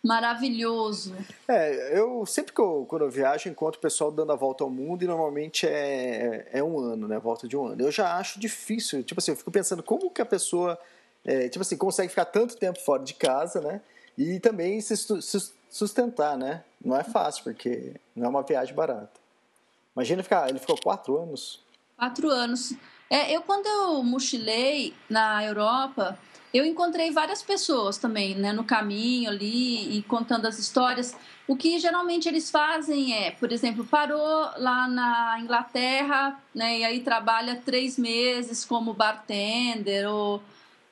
maravilhoso. 0.05 1.15
É, 1.47 1.99
eu 1.99 2.25
sempre 2.27 2.53
que 2.53 2.61
eu, 2.61 2.87
quando 2.89 3.03
eu 3.03 3.11
viajo, 3.11 3.49
encontro 3.49 3.79
o 3.79 3.83
pessoal 3.83 4.11
dando 4.11 4.33
a 4.33 4.37
volta 4.37 4.65
ao 4.65 4.71
mundo 4.71 5.03
e 5.03 5.07
normalmente 5.07 5.67
é, 5.67 6.49
é 6.53 6.63
um 6.63 6.79
ano, 6.79 7.09
né? 7.09 7.19
Volta 7.19 7.49
de 7.49 7.57
um 7.57 7.67
ano. 7.67 7.83
Eu 7.83 7.91
já 7.91 8.17
acho 8.17 8.39
difícil, 8.39 9.03
tipo 9.03 9.21
assim, 9.21 9.33
eu 9.33 9.37
fico 9.37 9.51
pensando 9.51 9.83
como 9.83 10.11
que 10.11 10.23
a 10.23 10.27
pessoa, 10.27 10.79
é, 11.25 11.49
tipo 11.49 11.63
assim, 11.63 11.77
consegue 11.77 12.09
ficar 12.09 12.27
tanto 12.27 12.57
tempo 12.57 12.79
fora 12.81 13.03
de 13.03 13.15
casa, 13.15 13.61
né? 13.61 13.81
E 14.17 14.41
também 14.41 14.81
se 14.81 14.95
sustentar, 15.71 16.37
né? 16.37 16.65
Não 16.85 16.97
é 16.97 17.05
fácil, 17.05 17.45
porque 17.45 17.95
não 18.15 18.27
é 18.27 18.29
uma 18.29 18.43
viagem 18.43 18.75
barata. 18.75 19.21
Imagina 19.95 20.23
ficar, 20.23 20.49
ele 20.49 20.59
ficou 20.59 20.81
quatro 20.81 21.17
anos. 21.21 21.61
Quatro 21.97 22.31
anos. 22.31 22.73
É, 23.11 23.35
eu 23.35 23.43
quando 23.43 23.67
eu 23.67 24.03
mochilei 24.03 24.95
na 25.09 25.45
Europa, 25.45 26.19
eu 26.53 26.65
encontrei 26.65 27.11
várias 27.11 27.43
pessoas 27.43 27.99
também, 27.99 28.35
né, 28.35 28.53
no 28.53 28.65
caminho 28.65 29.31
ali 29.31 29.99
e 29.99 30.03
contando 30.03 30.47
as 30.47 30.59
histórias. 30.59 31.15
O 31.47 31.57
que 31.57 31.79
geralmente 31.79 32.29
eles 32.29 32.51
fazem 32.51 33.15
é, 33.15 33.31
por 33.33 33.53
exemplo, 33.53 33.85
parou 33.85 34.51
lá 34.57 34.89
na 34.89 35.39
Inglaterra, 35.41 36.41
né, 36.55 36.79
e 36.79 36.85
aí 36.85 37.01
trabalha 37.01 37.63
três 37.65 37.99
meses 37.99 38.65
como 38.65 38.95
bartender 38.95 40.09
ou 40.09 40.43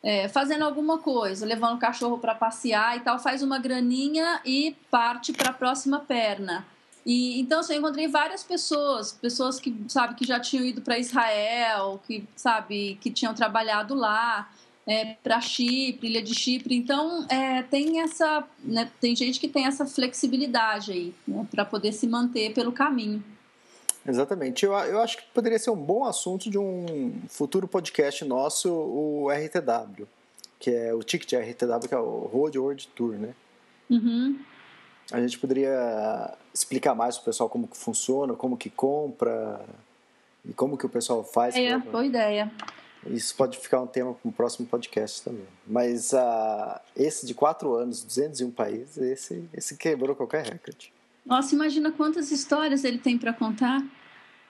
é, 0.02 0.28
fazendo 0.28 0.62
alguma 0.64 0.98
coisa, 0.98 1.46
levando 1.46 1.76
o 1.76 1.80
cachorro 1.80 2.18
para 2.18 2.34
passear 2.34 2.96
e 2.96 3.00
tal, 3.00 3.18
faz 3.18 3.42
uma 3.42 3.58
graninha 3.58 4.40
e 4.44 4.76
parte 4.90 5.32
para 5.32 5.50
a 5.50 5.54
próxima 5.54 6.00
perna. 6.00 6.66
E 7.04 7.40
então 7.40 7.60
assim, 7.60 7.74
eu 7.74 7.78
encontrei 7.78 8.08
várias 8.08 8.42
pessoas, 8.42 9.12
pessoas 9.12 9.60
que 9.60 9.74
sabe 9.88 10.14
que 10.14 10.26
já 10.26 10.40
tinham 10.40 10.64
ido 10.64 10.82
para 10.82 10.98
Israel, 10.98 12.00
que 12.06 12.26
sabe 12.34 12.98
que 13.00 13.10
tinham 13.10 13.32
trabalhado 13.32 13.94
lá 13.94 14.48
é, 14.86 15.16
para 15.22 15.40
Chipre, 15.40 16.08
Ilha 16.08 16.22
de 16.22 16.34
Chipre. 16.34 16.76
Então, 16.76 17.26
é, 17.28 17.62
tem 17.62 18.00
essa, 18.00 18.44
né, 18.62 18.90
tem 19.00 19.16
gente 19.16 19.40
que 19.40 19.48
tem 19.48 19.66
essa 19.66 19.84
flexibilidade 19.84 20.92
aí, 20.92 21.14
né, 21.26 21.46
para 21.50 21.64
poder 21.64 21.92
se 21.92 22.06
manter 22.06 22.54
pelo 22.54 22.70
caminho. 22.70 23.22
Exatamente. 24.06 24.64
Eu, 24.64 24.72
eu 24.72 25.00
acho 25.00 25.16
que 25.16 25.24
poderia 25.34 25.58
ser 25.58 25.70
um 25.70 25.76
bom 25.76 26.04
assunto 26.04 26.48
de 26.48 26.56
um 26.56 27.12
futuro 27.28 27.66
podcast 27.66 28.24
nosso, 28.24 28.70
o 28.72 29.28
RTW, 29.30 30.06
que 30.60 30.70
é 30.70 30.94
o 30.94 31.02
ticket 31.02 31.32
RTW, 31.32 31.88
que 31.88 31.94
é 31.94 31.98
o 31.98 32.30
Road 32.32 32.56
World 32.56 32.88
Tour, 32.94 33.14
né? 33.14 33.34
Uhum. 33.90 34.38
A 35.12 35.20
gente 35.20 35.38
poderia 35.38 36.34
explicar 36.54 36.94
mais 36.94 37.16
para 37.16 37.22
o 37.22 37.24
pessoal 37.26 37.48
como 37.48 37.66
que 37.66 37.76
funciona, 37.76 38.34
como 38.34 38.56
que 38.56 38.70
compra 38.70 39.60
e 40.44 40.52
como 40.52 40.76
que 40.76 40.86
o 40.86 40.88
pessoal 40.88 41.22
faz. 41.24 41.54
É, 41.56 41.78
pra... 41.78 41.90
boa 41.90 42.06
ideia. 42.06 42.50
Isso 43.10 43.34
pode 43.34 43.58
ficar 43.58 43.80
um 43.80 43.86
tema 43.86 44.14
para 44.14 44.28
um 44.28 44.32
próximo 44.32 44.66
podcast 44.66 45.22
também. 45.22 45.46
Mas 45.66 46.12
uh, 46.12 46.80
esse 46.96 47.26
de 47.26 47.34
quatro 47.34 47.74
anos, 47.74 48.02
201 48.02 48.50
países, 48.50 48.96
esse, 48.98 49.48
esse 49.52 49.76
quebrou 49.76 50.14
qualquer 50.14 50.44
recorde. 50.44 50.92
Nossa, 51.24 51.54
imagina 51.54 51.90
quantas 51.90 52.30
histórias 52.30 52.84
ele 52.84 52.98
tem 52.98 53.18
para 53.18 53.32
contar. 53.32 53.84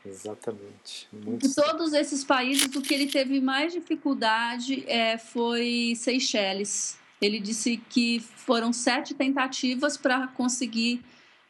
Exatamente. 0.05 1.09
Muito 1.12 1.49
de 1.49 1.55
todos 1.55 1.92
esses 1.92 2.23
países, 2.23 2.66
o 2.75 2.83
que 2.83 2.95
ele 2.95 3.07
teve 3.07 3.40
mais 3.40 3.73
dificuldade 3.73 4.85
é, 4.87 5.19
foi 5.19 5.95
Seychelles. 5.97 6.99
Ele 7.21 7.40
disse 7.40 7.79
que 7.88 8.21
foram 8.21 8.73
sete 8.73 9.14
tentativas 9.14 9.97
para 9.97 10.29
conseguir 10.29 11.03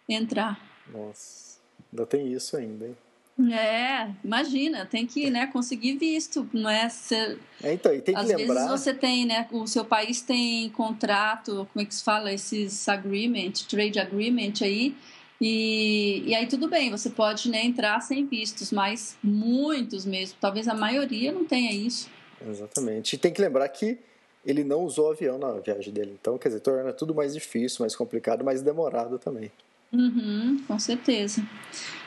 entrar. 0.08 0.60
Nossa, 0.92 1.58
ainda 1.92 2.06
tem 2.06 2.32
isso 2.32 2.56
ainda, 2.56 2.86
hein? 2.86 2.96
É, 3.38 4.10
imagina, 4.24 4.86
tem 4.86 5.06
que 5.06 5.28
né, 5.28 5.46
conseguir 5.48 5.98
visto, 5.98 6.48
não 6.54 6.70
é? 6.70 6.88
Ser, 6.88 7.38
é 7.62 7.74
então, 7.74 7.92
e 7.92 8.00
tem 8.00 8.14
que 8.14 8.20
às 8.20 8.26
lembrar... 8.26 8.54
vezes 8.54 8.70
você 8.70 8.94
tem, 8.94 9.26
né? 9.26 9.46
O 9.52 9.66
seu 9.66 9.84
país 9.84 10.22
tem 10.22 10.70
contrato, 10.70 11.68
como 11.70 11.82
é 11.82 11.84
que 11.84 11.94
se 11.94 12.02
fala? 12.02 12.32
Esses 12.32 12.88
agreement, 12.88 13.52
trade 13.68 13.98
agreement 13.98 14.54
aí, 14.62 14.96
e, 15.38 16.22
e 16.26 16.34
aí 16.34 16.46
tudo 16.46 16.66
bem, 16.66 16.90
você 16.90 17.10
pode 17.10 17.50
né, 17.50 17.62
entrar 17.62 18.00
sem 18.00 18.24
vistos, 18.26 18.72
mas 18.72 19.18
muitos 19.22 20.06
mesmo, 20.06 20.38
talvez 20.40 20.66
a 20.66 20.74
maioria 20.74 21.30
não 21.30 21.44
tenha 21.44 21.72
isso. 21.72 22.08
Exatamente. 22.48 23.14
E 23.16 23.18
tem 23.18 23.32
que 23.32 23.40
lembrar 23.40 23.68
que 23.68 23.98
ele 24.46 24.64
não 24.64 24.82
usou 24.82 25.10
avião 25.10 25.38
na 25.38 25.52
viagem 25.60 25.92
dele, 25.92 26.16
então, 26.18 26.38
quer 26.38 26.48
dizer, 26.48 26.60
torna 26.60 26.90
tudo 26.92 27.14
mais 27.14 27.34
difícil, 27.34 27.78
mais 27.80 27.94
complicado, 27.94 28.44
mais 28.44 28.62
demorado 28.62 29.18
também. 29.18 29.50
Uhum, 29.92 30.62
com 30.66 30.78
certeza. 30.78 31.42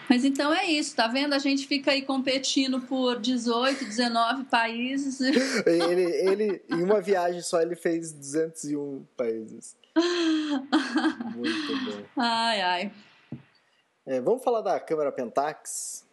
Mas 0.09 0.25
então 0.25 0.51
é 0.51 0.65
isso, 0.65 0.95
tá 0.95 1.07
vendo? 1.07 1.33
A 1.33 1.39
gente 1.39 1.67
fica 1.67 1.91
aí 1.91 2.01
competindo 2.01 2.81
por 2.81 3.19
18, 3.19 3.85
19 3.85 4.45
países. 4.45 5.21
ele, 5.67 6.01
ele, 6.01 6.63
em 6.67 6.83
uma 6.83 6.99
viagem 6.99 7.41
só, 7.41 7.61
ele 7.61 7.75
fez 7.75 8.11
201 8.11 9.05
países. 9.15 9.77
Muito 11.35 11.85
bom. 11.85 12.03
Ai, 12.17 12.61
ai. 12.61 12.91
É, 14.05 14.19
vamos 14.19 14.43
falar 14.43 14.61
da 14.61 14.79
câmera 14.79 15.11
Pentax? 15.11 16.03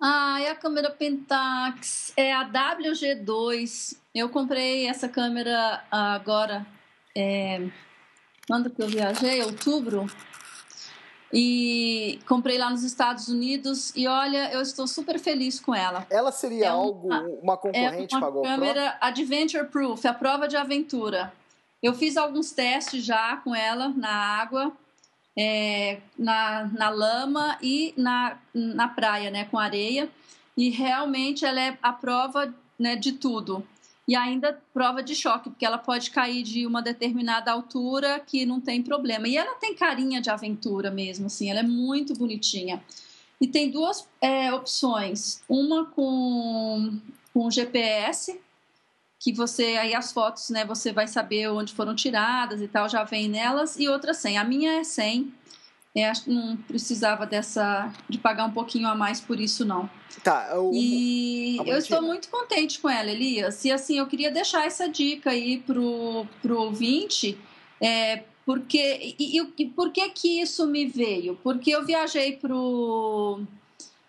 Ah, 0.00 0.40
e 0.40 0.46
a 0.46 0.54
câmera 0.54 0.90
Pentax 0.90 2.14
é 2.16 2.32
a 2.32 2.48
WG2. 2.48 3.98
Eu 4.14 4.30
comprei 4.30 4.86
essa 4.86 5.08
câmera 5.08 5.84
agora, 5.90 6.66
é, 7.14 7.68
quando 8.46 8.70
que 8.70 8.82
eu 8.82 8.88
viajei? 8.88 9.42
Outubro. 9.42 10.06
E 11.32 12.20
comprei 12.28 12.58
lá 12.58 12.68
nos 12.68 12.82
Estados 12.82 13.28
Unidos 13.28 13.92
e 13.96 14.06
olha, 14.06 14.52
eu 14.52 14.60
estou 14.60 14.86
super 14.86 15.18
feliz 15.18 15.58
com 15.58 15.74
ela. 15.74 16.06
Ela 16.10 16.30
seria 16.30 16.66
é 16.66 16.68
algo, 16.68 17.08
uma 17.42 17.56
concorrente 17.56 18.14
é 18.14 18.18
para 18.18 18.28
a 18.28 18.30
GoPro? 18.30 18.50
câmera 18.50 18.98
Adventure 19.00 19.66
Proof, 19.68 20.04
a 20.04 20.12
prova 20.12 20.46
de 20.46 20.56
aventura. 20.56 21.32
Eu 21.82 21.94
fiz 21.94 22.18
alguns 22.18 22.52
testes 22.52 23.02
já 23.02 23.38
com 23.38 23.54
ela 23.54 23.88
na 23.88 24.10
água, 24.10 24.72
é, 25.36 26.00
na, 26.18 26.64
na 26.66 26.90
lama 26.90 27.56
e 27.62 27.94
na, 27.96 28.38
na 28.52 28.88
praia, 28.88 29.30
né, 29.30 29.46
com 29.46 29.58
areia. 29.58 30.10
E 30.54 30.68
realmente 30.68 31.46
ela 31.46 31.60
é 31.60 31.78
a 31.82 31.94
prova 31.94 32.54
né, 32.78 32.94
de 32.94 33.12
tudo 33.12 33.66
e 34.06 34.16
ainda 34.16 34.60
prova 34.74 35.02
de 35.02 35.14
choque, 35.14 35.50
porque 35.50 35.64
ela 35.64 35.78
pode 35.78 36.10
cair 36.10 36.42
de 36.42 36.66
uma 36.66 36.82
determinada 36.82 37.52
altura 37.52 38.18
que 38.20 38.44
não 38.44 38.60
tem 38.60 38.82
problema. 38.82 39.28
E 39.28 39.36
ela 39.36 39.54
tem 39.56 39.74
carinha 39.74 40.20
de 40.20 40.28
aventura 40.28 40.90
mesmo, 40.90 41.26
assim, 41.26 41.50
ela 41.50 41.60
é 41.60 41.64
muito 41.64 42.14
bonitinha. 42.14 42.82
E 43.40 43.46
tem 43.46 43.70
duas 43.70 44.08
é, 44.20 44.52
opções, 44.52 45.42
uma 45.48 45.86
com, 45.86 46.98
com 47.32 47.50
GPS, 47.50 48.40
que 49.18 49.32
você 49.32 49.76
aí 49.76 49.94
as 49.94 50.12
fotos, 50.12 50.50
né, 50.50 50.64
você 50.64 50.92
vai 50.92 51.06
saber 51.06 51.48
onde 51.48 51.72
foram 51.72 51.94
tiradas 51.94 52.60
e 52.60 52.66
tal, 52.66 52.88
já 52.88 53.04
vem 53.04 53.28
nelas, 53.28 53.78
e 53.78 53.88
outra 53.88 54.12
sem. 54.14 54.36
A 54.36 54.44
minha 54.44 54.80
é 54.80 54.84
sem, 54.84 55.32
é, 55.94 56.08
acho 56.08 56.24
que 56.24 56.30
não 56.30 56.56
precisava 56.56 57.26
dessa 57.26 57.92
de 58.08 58.18
pagar 58.18 58.46
um 58.46 58.52
pouquinho 58.52 58.88
a 58.88 58.94
mais 58.94 59.20
por 59.20 59.38
isso 59.38 59.64
não. 59.64 59.90
Tá. 60.24 60.58
O, 60.58 60.72
e 60.72 61.58
eu 61.66 61.76
estou 61.76 62.00
muito 62.00 62.28
contente 62.28 62.80
com 62.80 62.88
ela, 62.88 63.10
Elias. 63.10 63.64
E 63.64 63.70
assim, 63.70 63.98
eu 63.98 64.06
queria 64.06 64.30
deixar 64.30 64.66
essa 64.66 64.88
dica 64.88 65.30
aí 65.30 65.58
pro 65.58 66.26
pro 66.40 66.60
ouvinte, 66.60 67.38
é, 67.80 68.24
porque 68.46 69.14
e, 69.18 69.38
e 69.58 69.66
por 69.66 69.90
que 69.90 70.08
que 70.10 70.40
isso 70.40 70.66
me 70.66 70.86
veio? 70.86 71.38
Porque 71.42 71.70
eu 71.70 71.84
viajei 71.84 72.36
pro 72.36 73.42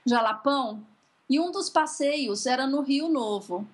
Jalapão 0.05 0.81
e 1.29 1.39
um 1.39 1.51
dos 1.51 1.69
passeios 1.69 2.45
era 2.45 2.65
no 2.65 2.81
Rio 2.81 3.09
Novo, 3.09 3.67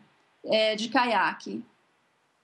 é, 0.45 0.76
de 0.76 0.89
caiaque. 0.89 1.63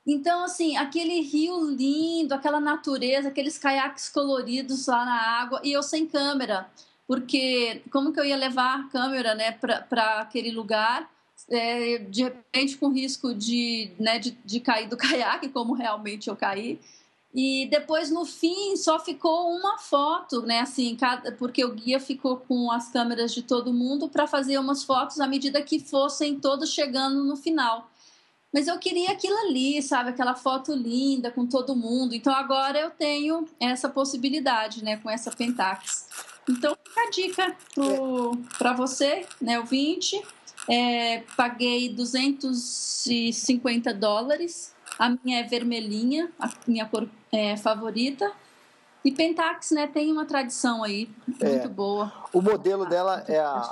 Então, 0.06 0.44
assim, 0.44 0.78
aquele 0.78 1.22
rio 1.22 1.70
lindo, 1.72 2.34
aquela 2.34 2.60
natureza, 2.60 3.30
aqueles 3.30 3.58
caiaques 3.58 4.08
coloridos 4.10 4.86
lá 4.86 5.04
na 5.04 5.20
água, 5.41 5.62
e 5.63 5.72
eu 5.72 5.82
sem 5.82 6.06
câmera, 6.06 6.70
porque 7.08 7.82
como 7.91 8.13
que 8.13 8.20
eu 8.20 8.26
ia 8.26 8.36
levar 8.36 8.82
a 8.82 8.84
câmera 8.89 9.34
né, 9.34 9.52
para 9.52 10.22
aquele 10.22 10.52
lugar, 10.52 11.10
é, 11.50 11.98
de 12.00 12.24
repente 12.24 12.78
com 12.78 12.89
risco 12.89 13.34
de, 13.34 13.91
né, 14.00 14.20
de, 14.20 14.32
de 14.46 14.60
cair 14.60 14.88
do 14.88 14.98
caiaque, 14.98 15.50
como 15.50 15.74
realmente 15.74 16.30
eu 16.30 16.36
caí. 16.36 16.80
E 17.34 17.68
depois, 17.70 18.10
no 18.10 18.24
fim, 18.24 18.78
só 18.78 18.98
ficou 18.98 19.50
uma 19.50 19.78
foto, 19.78 20.41
né? 20.44 20.62
Assim, 20.62 20.96
cada, 20.96 21.34
porque 21.34 21.65
o 21.65 21.74
guia 21.74 22.00
ficou 22.00 22.38
com 22.38 22.72
as 22.72 22.88
câmeras 22.88 23.34
de 23.34 23.41
todo 23.41 23.74
mundo 23.74 24.08
para 24.08 24.26
fazer 24.26 24.58
umas 24.58 24.84
fotos 24.86 25.20
à 25.20 25.28
medida 25.28 25.62
que 25.62 25.78
fossem 25.78 26.39
todos 26.39 26.70
chegando 26.70 27.26
no 27.26 27.36
final. 27.36 27.89
Mas 28.56 28.68
eu 28.70 28.80
queria 28.80 29.12
aquilo 29.12 29.36
ali, 29.39 29.82
sabe? 29.82 30.12
Aquela 30.12 30.34
foto 30.34 30.74
linda 30.74 31.30
com 31.30 31.46
todo 31.46 31.76
mundo. 31.76 32.15
Então 32.15 32.34
agora 32.34 32.80
eu 32.80 32.89
tenho 32.89 33.46
essa 33.60 33.89
possibilidade, 33.89 34.82
né? 34.82 34.96
Com 34.96 35.10
essa 35.10 35.30
Pentax. 35.30 36.08
Então 36.48 36.74
fica 36.82 37.02
a 37.02 37.10
dica 37.10 37.54
para 38.58 38.72
você, 38.72 39.28
né? 39.41 39.60
O 39.60 39.65
20. 39.65 40.24
É, 40.70 41.24
paguei 41.36 41.89
250 41.89 43.94
dólares. 43.94 44.74
A 44.98 45.10
minha 45.10 45.41
é 45.41 45.44
vermelhinha, 45.44 46.32
a 46.39 46.50
minha 46.65 46.86
cor 46.86 47.10
é, 47.34 47.58
favorita. 47.58 48.32
E 49.04 49.12
Pentax, 49.12 49.72
né, 49.72 49.86
tem 49.86 50.13
uma 50.13 50.26
tradição 50.26 50.82
aí 50.82 51.10
muito 51.28 51.44
é. 51.44 51.68
boa. 51.68 52.10
O 52.32 52.41
modelo 52.41 52.86
dela 52.86 53.26
é 53.28 53.38
a 53.38 53.70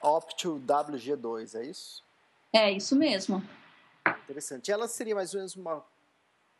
Opto 0.00 0.58
WG2, 0.66 1.54
é 1.54 1.66
isso? 1.66 2.02
É 2.50 2.72
isso 2.72 2.96
mesmo. 2.96 3.42
Interessante. 4.06 4.70
Ela 4.70 4.88
seria 4.88 5.14
mais 5.14 5.34
ou 5.34 5.38
menos 5.38 5.56
uma, 5.56 5.84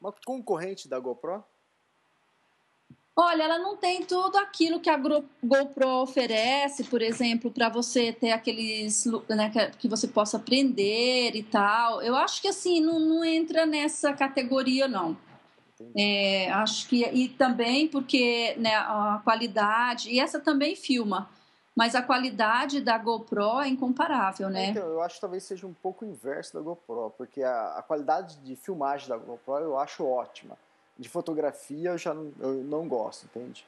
uma 0.00 0.12
concorrente 0.24 0.88
da 0.88 0.98
GoPro? 0.98 1.44
Olha, 3.14 3.42
ela 3.42 3.58
não 3.58 3.76
tem 3.76 4.02
tudo 4.04 4.38
aquilo 4.38 4.80
que 4.80 4.88
a 4.88 4.96
GoPro 4.96 5.88
oferece, 6.00 6.84
por 6.84 7.02
exemplo, 7.02 7.50
para 7.50 7.68
você 7.68 8.10
ter 8.10 8.30
aqueles 8.30 9.04
né, 9.28 9.50
que 9.78 9.86
você 9.86 10.08
possa 10.08 10.38
aprender 10.38 11.36
e 11.36 11.42
tal. 11.42 12.00
Eu 12.00 12.16
acho 12.16 12.40
que 12.40 12.48
assim 12.48 12.80
não, 12.80 12.98
não 12.98 13.24
entra 13.24 13.66
nessa 13.66 14.14
categoria 14.14 14.88
não. 14.88 15.16
É, 15.96 16.50
acho 16.52 16.88
que 16.88 17.04
e 17.04 17.28
também 17.28 17.88
porque 17.88 18.54
né, 18.56 18.74
a 18.76 19.20
qualidade 19.22 20.10
e 20.10 20.18
essa 20.18 20.40
também 20.40 20.74
filma. 20.74 21.28
Mas 21.74 21.94
a 21.94 22.02
qualidade 22.02 22.80
da 22.80 22.98
GoPro 22.98 23.60
é 23.60 23.68
incomparável, 23.68 24.50
né? 24.50 24.66
Então, 24.66 24.86
eu 24.86 25.00
acho 25.00 25.14
que 25.16 25.20
talvez 25.20 25.42
seja 25.44 25.66
um 25.66 25.72
pouco 25.72 26.04
o 26.04 26.08
inverso 26.08 26.54
da 26.54 26.60
GoPro, 26.60 27.14
porque 27.16 27.42
a, 27.42 27.78
a 27.78 27.82
qualidade 27.82 28.36
de 28.38 28.54
filmagem 28.56 29.08
da 29.08 29.16
GoPro 29.16 29.58
eu 29.58 29.78
acho 29.78 30.04
ótima. 30.04 30.56
De 30.98 31.08
fotografia 31.08 31.90
eu 31.90 31.98
já 31.98 32.12
não, 32.12 32.30
eu 32.40 32.54
não 32.64 32.86
gosto, 32.86 33.24
entende? 33.24 33.66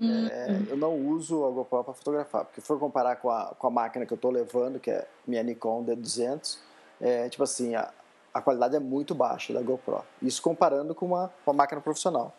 Hum, 0.00 0.26
é, 0.26 0.52
hum. 0.52 0.66
Eu 0.70 0.76
não 0.76 0.96
uso 1.08 1.44
a 1.44 1.50
GoPro 1.50 1.84
para 1.84 1.94
fotografar, 1.94 2.44
porque 2.46 2.62
se 2.62 2.66
for 2.66 2.78
comparar 2.78 3.16
com 3.16 3.30
a, 3.30 3.54
com 3.58 3.66
a 3.66 3.70
máquina 3.70 4.06
que 4.06 4.12
eu 4.12 4.16
estou 4.16 4.30
levando, 4.30 4.80
que 4.80 4.90
é 4.90 5.06
minha 5.26 5.42
Nikon 5.42 5.84
D200, 5.84 6.58
é, 7.00 7.28
tipo 7.28 7.42
assim, 7.42 7.74
a, 7.74 7.92
a 8.32 8.40
qualidade 8.40 8.74
é 8.74 8.80
muito 8.80 9.14
baixa 9.14 9.52
da 9.52 9.60
GoPro. 9.60 10.02
Isso 10.22 10.40
comparando 10.40 10.94
com 10.94 11.04
uma, 11.04 11.28
com 11.44 11.50
uma 11.50 11.58
máquina 11.58 11.82
profissional. 11.82 12.34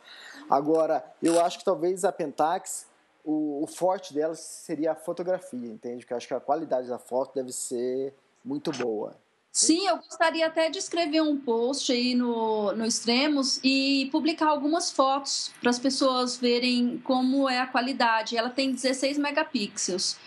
Agora, 0.49 1.05
eu 1.21 1.39
acho 1.45 1.59
que 1.59 1.65
talvez 1.65 2.03
a 2.03 2.11
Pentax 2.11 2.87
o, 3.23 3.63
o, 3.63 3.67
forte 3.67 4.13
dela 4.13 4.35
seria 4.35 4.91
a 4.91 4.95
fotografia, 4.95 5.69
entende? 5.69 5.99
Porque 5.99 6.13
eu 6.13 6.17
acho 6.17 6.27
que 6.27 6.33
a 6.33 6.39
qualidade 6.39 6.87
da 6.87 6.99
foto 6.99 7.33
deve 7.33 7.51
ser 7.51 8.13
muito 8.43 8.71
boa. 8.71 9.15
Sim, 9.51 9.87
eu 9.87 9.97
gostaria 9.97 10.47
até 10.47 10.67
de 10.67 10.79
escrever 10.79 11.21
um 11.21 11.39
post 11.39 11.91
aí 11.91 12.15
no, 12.15 12.73
no 12.73 12.85
Extremos 12.85 13.59
e 13.63 14.09
publicar 14.11 14.47
algumas 14.47 14.91
fotos 14.91 15.51
para 15.61 15.69
as 15.69 15.77
pessoas 15.77 16.35
verem 16.35 16.97
como 17.03 17.47
é 17.47 17.59
a 17.59 17.67
qualidade. 17.67 18.35
Ela 18.35 18.49
tem 18.49 18.71
16 18.71 19.19
megapixels. 19.19 20.17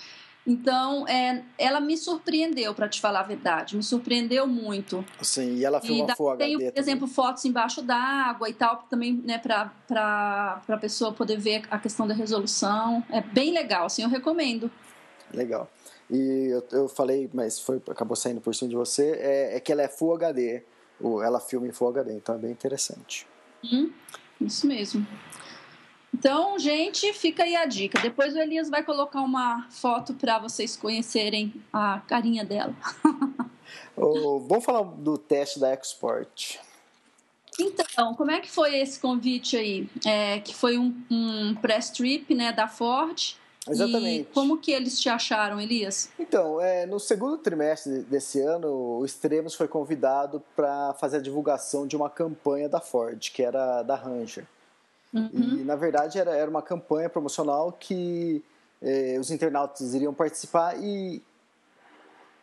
Então, 0.46 1.06
é, 1.08 1.42
ela 1.58 1.80
me 1.80 1.96
surpreendeu, 1.96 2.72
para 2.72 2.88
te 2.88 3.00
falar 3.00 3.20
a 3.20 3.24
verdade, 3.24 3.76
me 3.76 3.82
surpreendeu 3.82 4.46
muito. 4.46 5.04
Sim, 5.20 5.56
e 5.56 5.64
ela 5.64 5.80
filma 5.80 6.14
Full 6.14 6.30
HD 6.30 6.44
Tem, 6.44 6.70
por 6.70 6.78
exemplo, 6.78 7.08
fotos 7.08 7.44
embaixo 7.44 7.82
d'água 7.82 8.48
e 8.48 8.54
tal, 8.54 8.84
também, 8.88 9.20
né, 9.24 9.38
para 9.38 10.62
a 10.68 10.76
pessoa 10.76 11.12
poder 11.12 11.36
ver 11.36 11.62
a 11.68 11.78
questão 11.78 12.06
da 12.06 12.14
resolução. 12.14 13.04
É 13.10 13.20
bem 13.20 13.52
legal, 13.52 13.86
assim, 13.86 14.02
eu 14.02 14.08
recomendo. 14.08 14.70
Legal. 15.34 15.68
E 16.08 16.48
eu, 16.52 16.64
eu 16.70 16.88
falei, 16.88 17.28
mas 17.34 17.58
foi, 17.58 17.82
acabou 17.90 18.14
saindo 18.14 18.40
por 18.40 18.54
cima 18.54 18.70
de 18.70 18.76
você, 18.76 19.18
é, 19.18 19.56
é 19.56 19.60
que 19.60 19.72
ela 19.72 19.82
é 19.82 19.88
Full 19.88 20.14
HD, 20.14 20.62
ela 21.24 21.40
filma 21.40 21.66
em 21.66 21.72
Full 21.72 21.88
HD, 21.88 22.12
então 22.12 22.36
é 22.36 22.38
bem 22.38 22.52
interessante. 22.52 23.26
Hum, 23.64 23.90
isso 24.40 24.64
mesmo. 24.68 25.04
Então, 26.18 26.58
gente, 26.58 27.12
fica 27.12 27.42
aí 27.42 27.54
a 27.54 27.66
dica. 27.66 28.00
Depois 28.00 28.34
o 28.34 28.38
Elias 28.38 28.70
vai 28.70 28.82
colocar 28.82 29.20
uma 29.20 29.66
foto 29.68 30.14
para 30.14 30.38
vocês 30.38 30.74
conhecerem 30.74 31.52
a 31.70 32.00
carinha 32.08 32.42
dela. 32.42 32.74
oh, 33.94 34.40
vamos 34.40 34.64
falar 34.64 34.82
do 34.82 35.18
teste 35.18 35.60
da 35.60 35.74
Export. 35.74 36.58
Então, 37.60 38.14
como 38.14 38.30
é 38.30 38.40
que 38.40 38.50
foi 38.50 38.78
esse 38.78 38.98
convite 38.98 39.58
aí? 39.58 39.90
É, 40.06 40.40
que 40.40 40.54
foi 40.54 40.78
um, 40.78 40.94
um 41.10 41.54
press 41.54 41.90
trip 41.90 42.34
né, 42.34 42.50
da 42.50 42.66
Ford. 42.66 43.36
Exatamente. 43.68 44.20
E 44.22 44.24
como 44.32 44.56
que 44.56 44.72
eles 44.72 44.98
te 44.98 45.10
acharam, 45.10 45.60
Elias? 45.60 46.08
Então, 46.18 46.58
é, 46.62 46.86
no 46.86 46.98
segundo 46.98 47.36
trimestre 47.36 48.00
desse 48.04 48.40
ano, 48.40 49.00
o 49.00 49.04
Extremos 49.04 49.54
foi 49.54 49.68
convidado 49.68 50.42
para 50.54 50.94
fazer 50.94 51.18
a 51.18 51.20
divulgação 51.20 51.86
de 51.86 51.94
uma 51.94 52.08
campanha 52.08 52.70
da 52.70 52.80
Ford, 52.80 53.18
que 53.30 53.42
era 53.42 53.82
da 53.82 53.96
Ranger. 53.96 54.46
Uhum. 55.16 55.58
E, 55.58 55.64
na 55.64 55.76
verdade, 55.76 56.18
era, 56.18 56.36
era 56.36 56.50
uma 56.50 56.62
campanha 56.62 57.08
promocional 57.08 57.72
que 57.72 58.44
eh, 58.82 59.16
os 59.18 59.30
internautas 59.30 59.94
iriam 59.94 60.12
participar 60.12 60.78
e, 60.78 61.22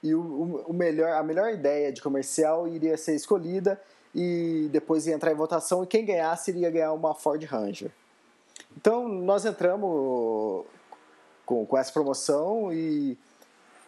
e 0.02 0.16
o, 0.16 0.66
o, 0.68 0.74
melhor, 0.74 1.12
a 1.14 1.24
melhor 1.24 1.54
ideia 1.54 1.92
de 1.92 2.02
comercial 2.02 2.68
iria 2.68 2.98
ser 2.98 3.16
escolhida 3.16 3.80
e 4.14 4.70
depois 4.72 5.06
ia 5.06 5.14
entrar 5.14 5.32
em 5.32 5.36
votação 5.36 5.84
e 5.84 5.88
quem 5.88 6.06
ganhasse 6.06 6.52
iria 6.52 6.72
ganhar 6.72 6.94
uma 6.94 7.14
Ford 7.14 7.44
Ranger. 7.44 7.92
Então, 8.76 9.08
nós 9.08 9.46
entramos 9.46 10.66
com, 11.46 11.66
com 11.66 11.78
essa 11.78 11.92
promoção 11.92 12.74
e 12.74 13.18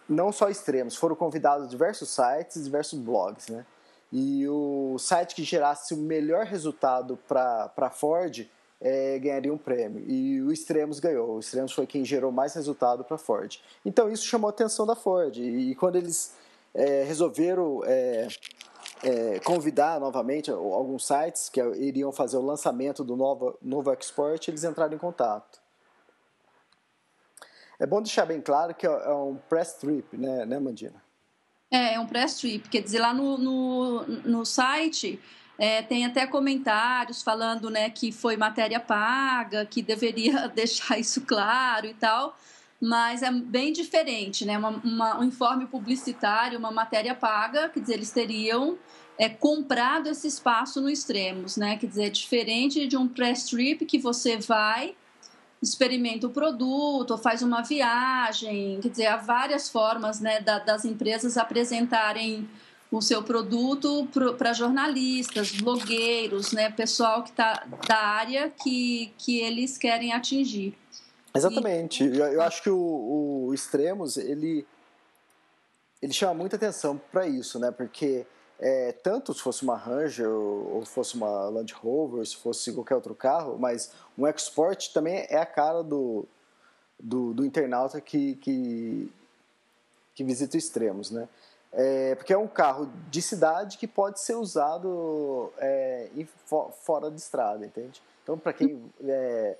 não 0.08 0.32
só 0.32 0.50
extremos, 0.50 0.96
foram 0.96 1.16
convidados 1.16 1.68
diversos 1.68 2.10
sites, 2.10 2.64
diversos 2.64 3.00
blogs, 3.00 3.48
né? 3.48 3.66
E 4.12 4.48
o 4.48 4.98
site 5.00 5.36
que 5.36 5.44
gerasse 5.44 5.94
o 5.94 5.98
melhor 5.98 6.46
resultado 6.46 7.18
para 7.28 7.72
a 7.76 7.90
Ford 7.90 8.48
é, 8.82 9.18
ganharia 9.20 9.54
um 9.54 9.58
prêmio. 9.58 10.04
E 10.08 10.42
o 10.42 10.52
Extremos 10.52 11.00
ganhou. 11.00 11.36
O 11.36 11.40
Extremos 11.40 11.72
foi 11.72 11.88
quem 11.88 12.04
gerou 12.04 12.32
mais 12.32 12.54
resultado 12.54 13.04
para 13.04 13.16
a 13.16 13.20
Ford. 13.20 13.60
Então 13.86 14.10
isso 14.10 14.26
chamou 14.26 14.48
a 14.48 14.52
atenção 14.52 14.86
da 14.86 14.96
Ford. 14.96 15.38
E, 15.38 15.72
e 15.72 15.76
quando 15.76 15.96
eles 15.96 16.36
é, 16.74 17.04
resolveram 17.04 17.82
é, 17.86 18.28
é 19.04 19.40
convidar 19.40 20.00
novamente 20.00 20.52
alguns 20.52 21.06
sites 21.06 21.50
que 21.50 21.62
iriam 21.62 22.12
fazer 22.12 22.38
o 22.38 22.42
lançamento 22.42 23.04
do 23.04 23.16
novo, 23.16 23.58
novo 23.62 23.92
Export, 23.94 24.48
eles 24.48 24.64
entraram 24.64 24.94
em 24.94 25.00
contato. 25.00 25.60
É 27.80 27.86
bom 27.86 28.02
deixar 28.02 28.26
bem 28.26 28.42
claro 28.42 28.74
que 28.74 28.88
é, 28.88 28.90
é 28.90 29.14
um 29.14 29.36
press 29.50 29.74
trip, 29.74 30.16
né, 30.18 30.46
né 30.46 30.60
Mandina? 30.60 31.04
É, 31.70 31.96
é 31.96 32.00
um 32.00 32.08
press 32.08 32.38
trip. 32.38 32.70
Quer 32.70 32.82
dizer, 32.82 33.00
lá 33.00 33.14
no, 33.14 33.38
no, 33.38 34.06
no 34.06 34.46
site 34.46 35.20
é, 35.58 35.82
tem 35.82 36.06
até 36.06 36.28
comentários 36.28 37.22
falando 37.22 37.70
né, 37.70 37.90
que 37.90 38.12
foi 38.12 38.36
matéria 38.36 38.80
paga, 38.80 39.66
que 39.66 39.82
deveria 39.82 40.48
deixar 40.54 41.00
isso 41.00 41.22
claro 41.22 41.86
e 41.86 41.94
tal, 41.94 42.38
mas 42.82 43.24
é 43.24 43.32
bem 43.32 43.72
diferente, 43.72 44.46
né? 44.46 44.58
Uma, 44.58 44.70
uma, 44.70 45.20
um 45.20 45.24
informe 45.24 45.66
publicitário, 45.66 46.60
uma 46.60 46.72
matéria 46.72 47.16
paga, 47.16 47.70
quer 47.70 47.80
dizer, 47.80 47.94
eles 47.94 48.12
teriam 48.12 48.78
é, 49.18 49.30
comprado 49.30 50.08
esse 50.08 50.28
espaço 50.28 50.82
no 50.82 50.90
Extremos, 50.90 51.56
né? 51.56 51.78
Quer 51.78 51.88
dizer, 51.88 52.04
é 52.06 52.10
diferente 52.10 52.86
de 52.86 52.98
um 52.98 53.08
press 53.08 53.46
trip 53.46 53.86
que 53.86 53.98
você 53.98 54.38
vai, 54.38 54.94
experimenta 55.62 56.28
o 56.28 56.30
produto, 56.30 57.12
ou 57.12 57.18
faz 57.18 57.42
uma 57.42 57.62
viagem, 57.62 58.80
quer 58.82 58.90
dizer, 58.90 59.08
há 59.08 59.18
várias 59.18 59.70
formas 59.70 60.20
né, 60.20 60.42
da, 60.42 60.60
das 60.60 60.86
empresas 60.86 61.38
apresentarem 61.38 62.48
o 62.98 63.02
seu 63.02 63.22
produto 63.24 64.08
para 64.38 64.54
jornalistas, 64.54 65.52
blogueiros, 65.52 66.52
né, 66.52 66.72
pessoal 66.72 67.24
que 67.24 67.30
está 67.30 67.66
da 67.88 67.98
área 67.98 68.50
que, 68.50 69.14
que 69.18 69.40
eles 69.40 69.78
querem 69.78 70.14
atingir. 70.14 70.78
Exatamente. 71.36 72.04
E... 72.04 72.18
Eu, 72.18 72.26
eu, 72.28 72.42
acho 72.42 72.64
que 72.64 72.70
o, 72.70 73.48
o 73.48 73.54
Extremos 73.54 74.18
ele 74.18 74.66
ele 76.02 76.14
chama 76.14 76.34
muita 76.36 76.56
atenção 76.56 77.02
para 77.12 77.28
isso, 77.28 77.58
né? 77.58 77.72
Porque 77.72 78.26
é, 78.60 78.92
tanto 78.92 79.34
se 79.34 79.42
fosse 79.42 79.64
uma 79.64 79.76
Ranger 79.76 80.30
ou, 80.30 80.86
fosse 80.86 81.16
uma 81.16 81.50
Land 81.50 81.74
Rover, 81.74 82.26
se 82.26 82.36
fosse 82.36 82.72
qualquer 82.74 82.96
outro 82.96 83.16
carro, 83.16 83.58
mas 83.60 83.92
um 84.18 84.28
Export 84.28 84.94
também 84.94 85.26
é 85.30 85.38
a 85.38 85.46
cara 85.46 85.84
do, 85.84 86.26
do, 87.00 87.34
do 87.34 87.46
internauta 87.46 88.00
que, 88.00 88.36
que, 88.36 89.12
que 90.14 90.24
visita 90.24 90.58
extremos, 90.58 91.12
né? 91.12 91.28
É, 91.78 92.16
porque 92.16 92.32
é 92.32 92.38
um 92.38 92.48
carro 92.48 92.90
de 93.12 93.22
cidade 93.22 93.78
que 93.78 93.86
pode 93.86 94.22
ser 94.22 94.36
usado 94.36 95.52
é, 95.58 96.08
em, 96.16 96.28
fora 96.82 97.12
de 97.12 97.18
estrada, 97.18 97.66
entende? 97.66 98.02
Então, 98.24 98.38
para 98.38 98.54
quem 98.54 98.82
é, 99.04 99.58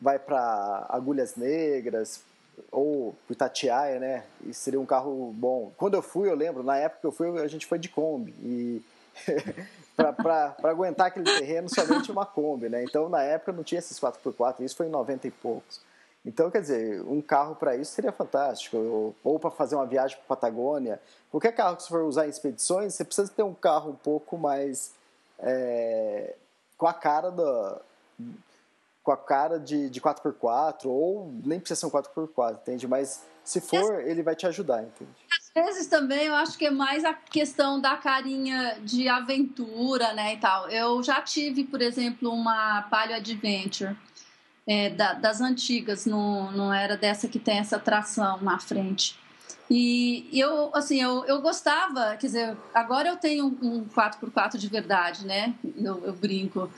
vai 0.00 0.18
para 0.18 0.86
Agulhas 0.88 1.36
Negras 1.36 2.22
ou 2.70 3.14
para 3.26 3.34
Itatiaia, 3.34 4.00
né? 4.00 4.24
Seria 4.52 4.80
um 4.80 4.86
carro 4.86 5.30
bom. 5.34 5.70
Quando 5.76 5.94
eu 5.94 6.02
fui, 6.02 6.30
eu 6.30 6.34
lembro, 6.34 6.62
na 6.62 6.76
época 6.76 7.00
que 7.02 7.06
eu 7.06 7.12
fui, 7.12 7.38
a 7.38 7.46
gente 7.46 7.66
foi 7.66 7.78
de 7.78 7.90
Kombi. 7.90 8.34
E 8.42 8.82
para 9.94 10.56
aguentar 10.64 11.08
aquele 11.08 11.26
terreno, 11.26 11.68
somente 11.68 12.10
uma 12.10 12.24
Kombi, 12.24 12.70
né? 12.70 12.82
Então, 12.82 13.10
na 13.10 13.22
época, 13.22 13.52
não 13.52 13.62
tinha 13.62 13.78
esses 13.78 14.00
4x4, 14.00 14.60
isso 14.60 14.76
foi 14.76 14.86
em 14.86 14.90
90 14.90 15.28
e 15.28 15.30
poucos. 15.30 15.80
Então, 16.24 16.50
quer 16.50 16.60
dizer, 16.60 17.02
um 17.02 17.20
carro 17.20 17.56
para 17.56 17.76
isso 17.76 17.92
seria 17.92 18.12
fantástico. 18.12 18.76
Ou, 18.76 19.14
ou 19.24 19.38
para 19.38 19.50
fazer 19.50 19.74
uma 19.74 19.86
viagem 19.86 20.16
para 20.16 20.36
Patagônia. 20.36 21.00
Qualquer 21.30 21.52
carro 21.52 21.76
que 21.76 21.82
você 21.82 21.88
for 21.88 22.04
usar 22.04 22.26
em 22.26 22.30
expedições, 22.30 22.94
você 22.94 23.04
precisa 23.04 23.30
ter 23.30 23.42
um 23.42 23.54
carro 23.54 23.90
um 23.90 23.96
pouco 23.96 24.38
mais. 24.38 24.92
É, 25.40 26.34
com 26.78 26.86
a 26.86 26.94
cara 26.94 27.30
da. 27.30 27.80
Com 29.02 29.10
a 29.10 29.16
cara 29.16 29.58
de, 29.58 29.90
de 29.90 30.00
4x4, 30.00 30.84
ou 30.84 31.32
nem 31.44 31.58
precisa 31.58 31.80
ser 31.80 31.86
um 31.86 31.90
4x4, 31.90 32.60
entende? 32.60 32.86
Mas 32.86 33.24
se 33.42 33.60
for, 33.60 34.00
ele 34.00 34.22
vai 34.22 34.36
te 34.36 34.46
ajudar, 34.46 34.80
entende? 34.80 35.10
Às 35.28 35.50
vezes 35.52 35.88
também 35.88 36.26
eu 36.26 36.34
acho 36.36 36.56
que 36.56 36.66
é 36.66 36.70
mais 36.70 37.04
a 37.04 37.12
questão 37.12 37.80
da 37.80 37.96
carinha 37.96 38.78
de 38.80 39.08
aventura, 39.08 40.12
né, 40.12 40.34
e 40.34 40.36
tal. 40.38 40.68
Eu 40.68 41.02
já 41.02 41.20
tive, 41.20 41.64
por 41.64 41.82
exemplo, 41.82 42.32
uma 42.32 42.82
Palio 42.82 43.16
Adventure 43.16 43.96
é, 44.66 44.90
da, 44.90 45.14
das 45.14 45.40
antigas, 45.40 46.06
não, 46.06 46.52
não 46.52 46.72
era 46.72 46.96
dessa 46.96 47.28
que 47.28 47.38
tem 47.38 47.58
essa 47.58 47.78
tração 47.78 48.40
na 48.40 48.58
frente. 48.58 49.20
E, 49.74 50.28
eu, 50.32 50.70
assim, 50.74 51.00
eu, 51.00 51.24
eu 51.24 51.40
gostava, 51.40 52.14
quer 52.16 52.26
dizer, 52.26 52.56
agora 52.74 53.08
eu 53.08 53.16
tenho 53.16 53.46
um 53.62 53.86
4x4 53.86 54.58
de 54.58 54.68
verdade, 54.68 55.26
né? 55.26 55.54
Eu, 55.78 56.04
eu 56.04 56.12
brinco. 56.12 56.70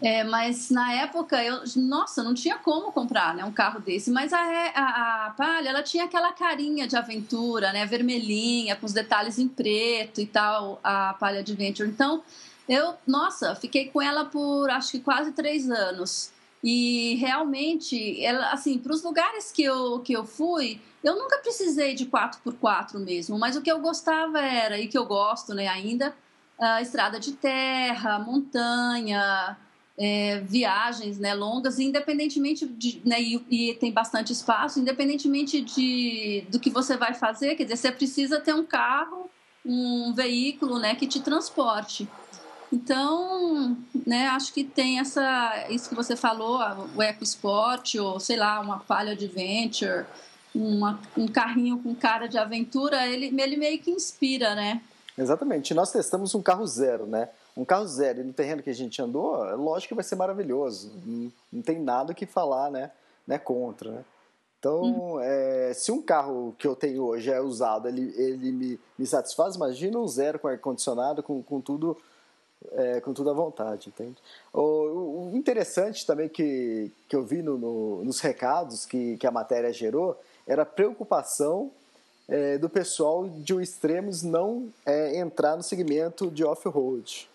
É, 0.00 0.24
mas 0.24 0.70
na 0.70 0.94
época, 0.94 1.44
eu, 1.44 1.62
nossa, 1.76 2.22
não 2.22 2.32
tinha 2.32 2.56
como 2.56 2.90
comprar 2.90 3.34
né, 3.34 3.44
um 3.44 3.52
carro 3.52 3.80
desse. 3.80 4.10
Mas 4.10 4.32
a, 4.32 4.38
a, 4.38 5.26
a 5.26 5.30
Palha, 5.32 5.68
ela 5.68 5.82
tinha 5.82 6.04
aquela 6.04 6.32
carinha 6.32 6.88
de 6.88 6.96
aventura, 6.96 7.70
né? 7.70 7.84
Vermelhinha, 7.84 8.76
com 8.76 8.86
os 8.86 8.94
detalhes 8.94 9.38
em 9.38 9.46
preto 9.46 10.18
e 10.20 10.26
tal, 10.26 10.80
a 10.82 11.14
Palha 11.20 11.40
Adventure. 11.40 11.86
Então, 11.86 12.22
eu, 12.66 12.94
nossa, 13.06 13.54
fiquei 13.56 13.90
com 13.90 14.00
ela 14.00 14.24
por 14.24 14.70
acho 14.70 14.92
que 14.92 15.00
quase 15.00 15.32
três 15.32 15.70
anos. 15.70 16.32
E 16.62 17.14
realmente, 17.16 18.22
ela, 18.24 18.50
assim, 18.50 18.78
para 18.78 18.92
os 18.92 19.02
lugares 19.02 19.52
que 19.52 19.62
eu, 19.62 20.00
que 20.00 20.12
eu 20.12 20.24
fui, 20.24 20.80
eu 21.04 21.16
nunca 21.16 21.38
precisei 21.38 21.94
de 21.94 22.06
4x4 22.06 22.98
mesmo, 22.98 23.38
mas 23.38 23.56
o 23.56 23.62
que 23.62 23.70
eu 23.70 23.78
gostava 23.80 24.40
era, 24.40 24.78
e 24.78 24.88
que 24.88 24.98
eu 24.98 25.06
gosto 25.06 25.54
né, 25.54 25.68
ainda, 25.68 26.14
a 26.58 26.82
estrada 26.82 27.20
de 27.20 27.32
terra, 27.32 28.18
montanha, 28.18 29.56
é, 29.96 30.40
viagens 30.40 31.18
né, 31.18 31.34
longas, 31.34 31.78
independentemente 31.78 32.66
de. 32.66 33.00
Né, 33.04 33.20
e, 33.20 33.44
e, 33.50 33.74
tem 33.74 33.92
bastante 33.92 34.32
espaço, 34.32 34.80
independentemente 34.80 35.60
de, 35.60 36.44
do 36.50 36.58
que 36.58 36.70
você 36.70 36.96
vai 36.96 37.14
fazer, 37.14 37.54
quer 37.54 37.64
dizer, 37.64 37.76
você 37.76 37.92
precisa 37.92 38.40
ter 38.40 38.54
um 38.54 38.64
carro, 38.64 39.30
um 39.64 40.12
veículo 40.12 40.78
né, 40.78 40.94
que 40.94 41.06
te 41.06 41.20
transporte. 41.20 42.08
Então, 42.72 43.76
né, 44.06 44.28
acho 44.28 44.52
que 44.52 44.62
tem 44.62 44.98
essa, 44.98 45.66
isso 45.70 45.88
que 45.88 45.94
você 45.94 46.14
falou, 46.14 46.60
o 46.94 47.02
EcoSport, 47.02 47.94
ou 47.96 48.20
sei 48.20 48.36
lá, 48.36 48.60
uma 48.60 48.78
Palio 48.80 49.12
Adventure, 49.12 50.04
uma, 50.54 51.00
um 51.16 51.26
carrinho 51.26 51.78
com 51.78 51.94
cara 51.94 52.26
de 52.26 52.36
aventura, 52.36 53.06
ele, 53.06 53.34
ele 53.40 53.56
meio 53.56 53.78
que 53.80 53.90
inspira, 53.90 54.54
né? 54.54 54.82
Exatamente. 55.16 55.74
Nós 55.74 55.90
testamos 55.90 56.34
um 56.34 56.42
carro 56.42 56.66
zero, 56.66 57.06
né? 57.06 57.28
Um 57.56 57.64
carro 57.64 57.86
zero 57.86 58.20
e 58.20 58.24
no 58.24 58.32
terreno 58.32 58.62
que 58.62 58.70
a 58.70 58.74
gente 58.74 59.00
andou, 59.02 59.44
é 59.48 59.54
lógico 59.54 59.88
que 59.88 59.94
vai 59.94 60.04
ser 60.04 60.16
maravilhoso. 60.16 60.92
Não, 61.04 61.32
não 61.52 61.62
tem 61.62 61.80
nada 61.80 62.14
que 62.14 62.26
falar, 62.26 62.70
né? 62.70 62.90
né 63.26 63.38
contra, 63.38 63.90
né? 63.90 64.04
Então, 64.58 64.82
uhum. 64.82 65.20
é, 65.20 65.72
se 65.72 65.92
um 65.92 66.02
carro 66.02 66.54
que 66.58 66.66
eu 66.66 66.74
tenho 66.74 67.04
hoje 67.04 67.30
é 67.30 67.40
usado, 67.40 67.86
ele, 67.86 68.12
ele 68.16 68.50
me, 68.50 68.80
me 68.98 69.06
satisfaz, 69.06 69.54
imagina 69.54 69.96
um 69.98 70.08
zero 70.08 70.38
com 70.38 70.48
ar-condicionado, 70.48 71.22
com, 71.22 71.40
com 71.42 71.60
tudo 71.60 71.96
é, 72.72 73.00
com 73.00 73.12
tudo 73.12 73.30
à 73.30 73.32
vontade, 73.32 73.88
entende? 73.88 74.16
O, 74.52 74.60
o, 74.60 75.30
interessante 75.34 76.06
também 76.06 76.28
que, 76.28 76.90
que 77.08 77.16
eu 77.16 77.24
vi 77.24 77.42
no, 77.42 77.56
no, 77.56 78.04
nos 78.04 78.20
recados 78.20 78.84
que, 78.84 79.16
que 79.16 79.26
a 79.26 79.30
matéria 79.30 79.72
gerou 79.72 80.20
era 80.46 80.62
a 80.62 80.66
preocupação 80.66 81.70
é, 82.28 82.58
do 82.58 82.68
pessoal 82.68 83.28
de 83.28 83.54
o 83.54 83.60
extremos 83.60 84.22
não 84.22 84.68
é, 84.84 85.18
entrar 85.18 85.56
no 85.56 85.62
segmento 85.62 86.30
de 86.30 86.44
off-road. 86.44 87.28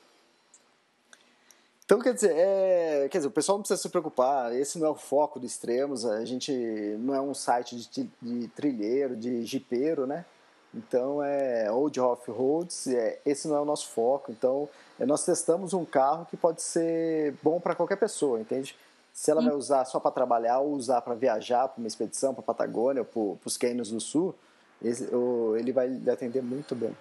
Então, 1.86 2.00
quer 2.00 2.14
dizer, 2.14 2.32
é, 2.36 3.08
quer 3.10 3.18
dizer, 3.18 3.28
o 3.28 3.32
pessoal 3.32 3.58
não 3.58 3.64
precisa 3.64 3.82
se 3.82 3.90
preocupar, 3.90 4.56
esse 4.56 4.80
não 4.80 4.88
é 4.88 4.90
o 4.90 4.96
foco 4.96 5.40
do 5.40 5.46
Extremos, 5.46 6.06
a 6.06 6.24
gente 6.24 6.52
não 7.00 7.14
é 7.14 7.22
um 7.22 7.34
site 7.34 7.76
de, 7.76 8.10
de 8.22 8.48
trilheiro, 8.50 9.16
de 9.16 9.46
jipeiro, 9.46 10.08
né? 10.08 10.26
Então, 10.74 11.22
é, 11.22 11.72
ou 11.72 11.90
de 11.90 12.00
off-roads, 12.00 12.88
é, 12.88 13.20
esse 13.26 13.48
não 13.48 13.58
é 13.58 13.62
o 13.62 13.66
nosso 13.66 13.90
foco. 13.90 14.32
Então, 14.32 14.68
nós 15.06 15.26
testamos 15.26 15.74
um 15.74 15.86
carro 15.86 16.26
que 16.26 16.38
pode 16.38 16.62
ser 16.62 17.36
bom 17.42 17.60
para 17.60 17.76
qualquer 17.76 17.98
pessoa, 17.98 18.40
entende? 18.40 18.76
Se 19.12 19.30
ela 19.30 19.42
hum. 19.42 19.46
vai 19.46 19.54
usar 19.54 19.86
só 19.86 20.00
para 20.00 20.12
trabalhar 20.12 20.60
ou 20.60 20.74
usar 20.74 21.02
para 21.02 21.14
viajar, 21.14 21.68
para 21.68 21.80
uma 21.80 21.88
expedição, 21.88 22.34
para 22.34 22.42
a 22.42 22.46
Patagônia, 22.46 23.04
para 23.04 23.22
os 23.46 23.58
cânions 23.58 23.92
do 23.92 24.00
Sul, 24.00 24.36
ele 24.82 25.72
vai 25.72 25.88
lhe 25.88 26.10
atender 26.10 26.42
muito 26.42 26.76
bem. 26.76 26.96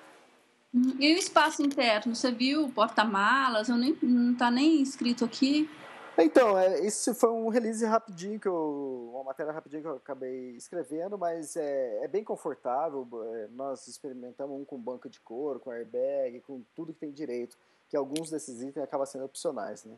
Hum, 0.74 0.96
e 0.98 1.14
o 1.14 1.18
espaço 1.18 1.62
interno? 1.62 2.14
Você 2.14 2.30
viu 2.30 2.68
porta-malas? 2.70 3.68
Nem, 3.68 3.96
não 4.02 4.32
está 4.32 4.50
nem 4.50 4.80
escrito 4.80 5.24
aqui. 5.24 5.68
Então, 6.16 6.58
é, 6.58 6.80
esse 6.80 7.14
foi 7.14 7.30
um 7.30 7.48
release 7.48 7.84
rapidinho, 7.86 8.38
que 8.38 8.46
eu, 8.46 9.10
uma 9.14 9.24
matéria 9.24 9.52
rapidinho 9.52 9.82
que 9.82 9.88
eu 9.88 9.96
acabei 9.96 10.50
escrevendo, 10.50 11.16
mas 11.16 11.56
é, 11.56 12.04
é 12.04 12.08
bem 12.08 12.22
confortável. 12.22 13.08
É, 13.34 13.48
nós 13.52 13.88
experimentamos 13.88 14.60
um 14.60 14.64
com 14.64 14.78
banco 14.78 15.08
de 15.08 15.18
couro, 15.20 15.58
com 15.58 15.70
airbag, 15.70 16.40
com 16.40 16.62
tudo 16.74 16.92
que 16.92 17.00
tem 17.00 17.10
direito, 17.10 17.56
que 17.92 17.96
alguns 17.98 18.30
desses 18.30 18.62
itens 18.62 18.82
acabam 18.82 19.04
sendo 19.06 19.26
opcionais, 19.26 19.84
né? 19.84 19.92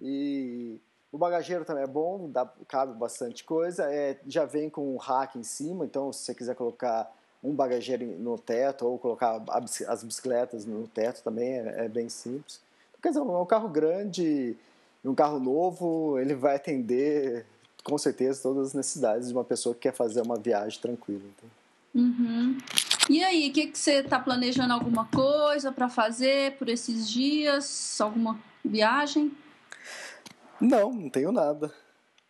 E 0.00 0.80
o 1.12 1.16
bagageiro 1.16 1.64
também 1.64 1.84
é 1.84 1.86
bom, 1.86 2.28
dá, 2.28 2.44
cabe 2.66 2.92
bastante 2.98 3.44
coisa. 3.44 3.84
É, 3.84 4.18
já 4.26 4.44
vem 4.44 4.68
com 4.68 4.92
um 4.92 4.96
rack 4.96 5.38
em 5.38 5.44
cima, 5.44 5.84
então 5.84 6.12
se 6.12 6.24
você 6.24 6.34
quiser 6.34 6.56
colocar 6.56 7.08
um 7.44 7.54
bagageiro 7.54 8.04
no 8.04 8.36
teto 8.36 8.84
ou 8.84 8.98
colocar 8.98 9.40
as 9.86 10.02
bicicletas 10.02 10.66
no 10.66 10.88
teto 10.88 11.22
também 11.22 11.52
é, 11.52 11.84
é 11.84 11.88
bem 11.88 12.08
simples. 12.08 12.60
Quer 13.00 13.10
dizer, 13.10 13.20
é 13.20 13.22
um 13.22 13.46
carro 13.46 13.68
grande 13.68 14.56
um 15.04 15.14
carro 15.14 15.38
novo, 15.38 16.18
ele 16.18 16.34
vai 16.34 16.56
atender 16.56 17.46
com 17.84 17.96
certeza 17.96 18.42
todas 18.42 18.68
as 18.68 18.74
necessidades 18.74 19.28
de 19.28 19.34
uma 19.34 19.44
pessoa 19.44 19.72
que 19.72 19.82
quer 19.82 19.94
fazer 19.94 20.20
uma 20.20 20.36
viagem 20.36 20.80
tranquila. 20.80 21.22
Então. 21.36 21.50
Uhum. 21.94 22.58
E 23.08 23.22
aí, 23.22 23.50
o 23.50 23.52
que, 23.52 23.68
que 23.68 23.78
você 23.78 24.00
está 24.00 24.18
planejando 24.18 24.72
alguma 24.72 25.06
coisa 25.06 25.70
para 25.70 25.88
fazer 25.88 26.56
por 26.56 26.68
esses 26.68 27.08
dias? 27.08 28.00
Alguma 28.00 28.38
viagem? 28.64 29.32
Não, 30.60 30.92
não 30.92 31.08
tenho 31.08 31.30
nada. 31.30 31.72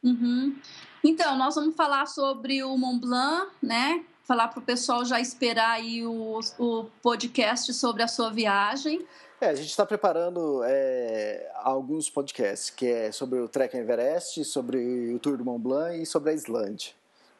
Uhum. 0.02 0.54
Então, 1.02 1.38
nós 1.38 1.54
vamos 1.54 1.74
falar 1.74 2.06
sobre 2.06 2.62
o 2.62 2.76
Mont 2.76 3.00
Blanc, 3.00 3.50
né? 3.62 4.04
Falar 4.24 4.48
para 4.48 4.58
o 4.58 4.62
pessoal 4.62 5.04
já 5.04 5.18
esperar 5.18 5.70
aí 5.70 6.04
o, 6.04 6.40
o 6.58 6.84
podcast 7.00 7.72
sobre 7.72 8.02
a 8.02 8.08
sua 8.08 8.30
viagem. 8.30 9.06
É, 9.40 9.48
a 9.48 9.54
gente 9.54 9.68
está 9.68 9.86
preparando 9.86 10.62
é, 10.64 11.50
alguns 11.62 12.10
podcasts, 12.10 12.68
que 12.68 12.86
é 12.86 13.12
sobre 13.12 13.38
o 13.38 13.48
Trek 13.48 13.74
Everest, 13.76 14.44
sobre 14.44 15.14
o 15.14 15.18
Tour 15.18 15.38
do 15.38 15.44
Mont 15.44 15.62
Blanc 15.62 16.02
e 16.02 16.04
sobre 16.04 16.30
a 16.30 16.34
Islândia. 16.34 16.92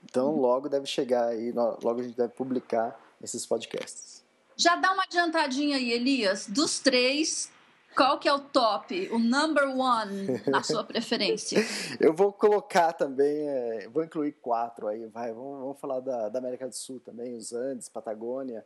Então, 0.05 0.33
uhum. 0.33 0.41
logo 0.41 0.69
deve 0.69 0.87
chegar 0.87 1.27
aí, 1.29 1.53
logo 1.53 2.01
a 2.01 2.03
gente 2.03 2.17
deve 2.17 2.33
publicar 2.33 2.99
esses 3.23 3.47
podcasts. 3.47 4.25
Já 4.57 4.77
dá 4.77 4.93
uma 4.93 5.05
adiantadinha 5.05 5.77
aí, 5.77 5.93
Elias. 5.93 6.47
Dos 6.49 6.79
três, 6.81 7.51
qual 7.95 8.19
que 8.19 8.29
é 8.29 8.33
o 8.33 8.39
top, 8.39 9.09
o 9.11 9.19
number 9.19 9.69
one 9.69 10.43
na 10.47 10.63
sua 10.63 10.83
preferência? 10.85 11.59
Eu 12.01 12.13
vou 12.15 12.33
colocar 12.33 12.93
também, 12.93 13.49
é, 13.49 13.89
vou 13.89 14.05
incluir 14.05 14.33
quatro 14.33 14.87
aí, 14.87 15.07
vai. 15.07 15.33
Vamos, 15.33 15.61
vamos 15.61 15.81
falar 15.81 16.01
da, 16.01 16.29
da 16.29 16.39
América 16.39 16.69
do 16.69 16.75
Sul 16.75 17.01
também, 17.01 17.35
os 17.35 17.53
Andes, 17.53 17.89
Patagônia, 17.89 18.65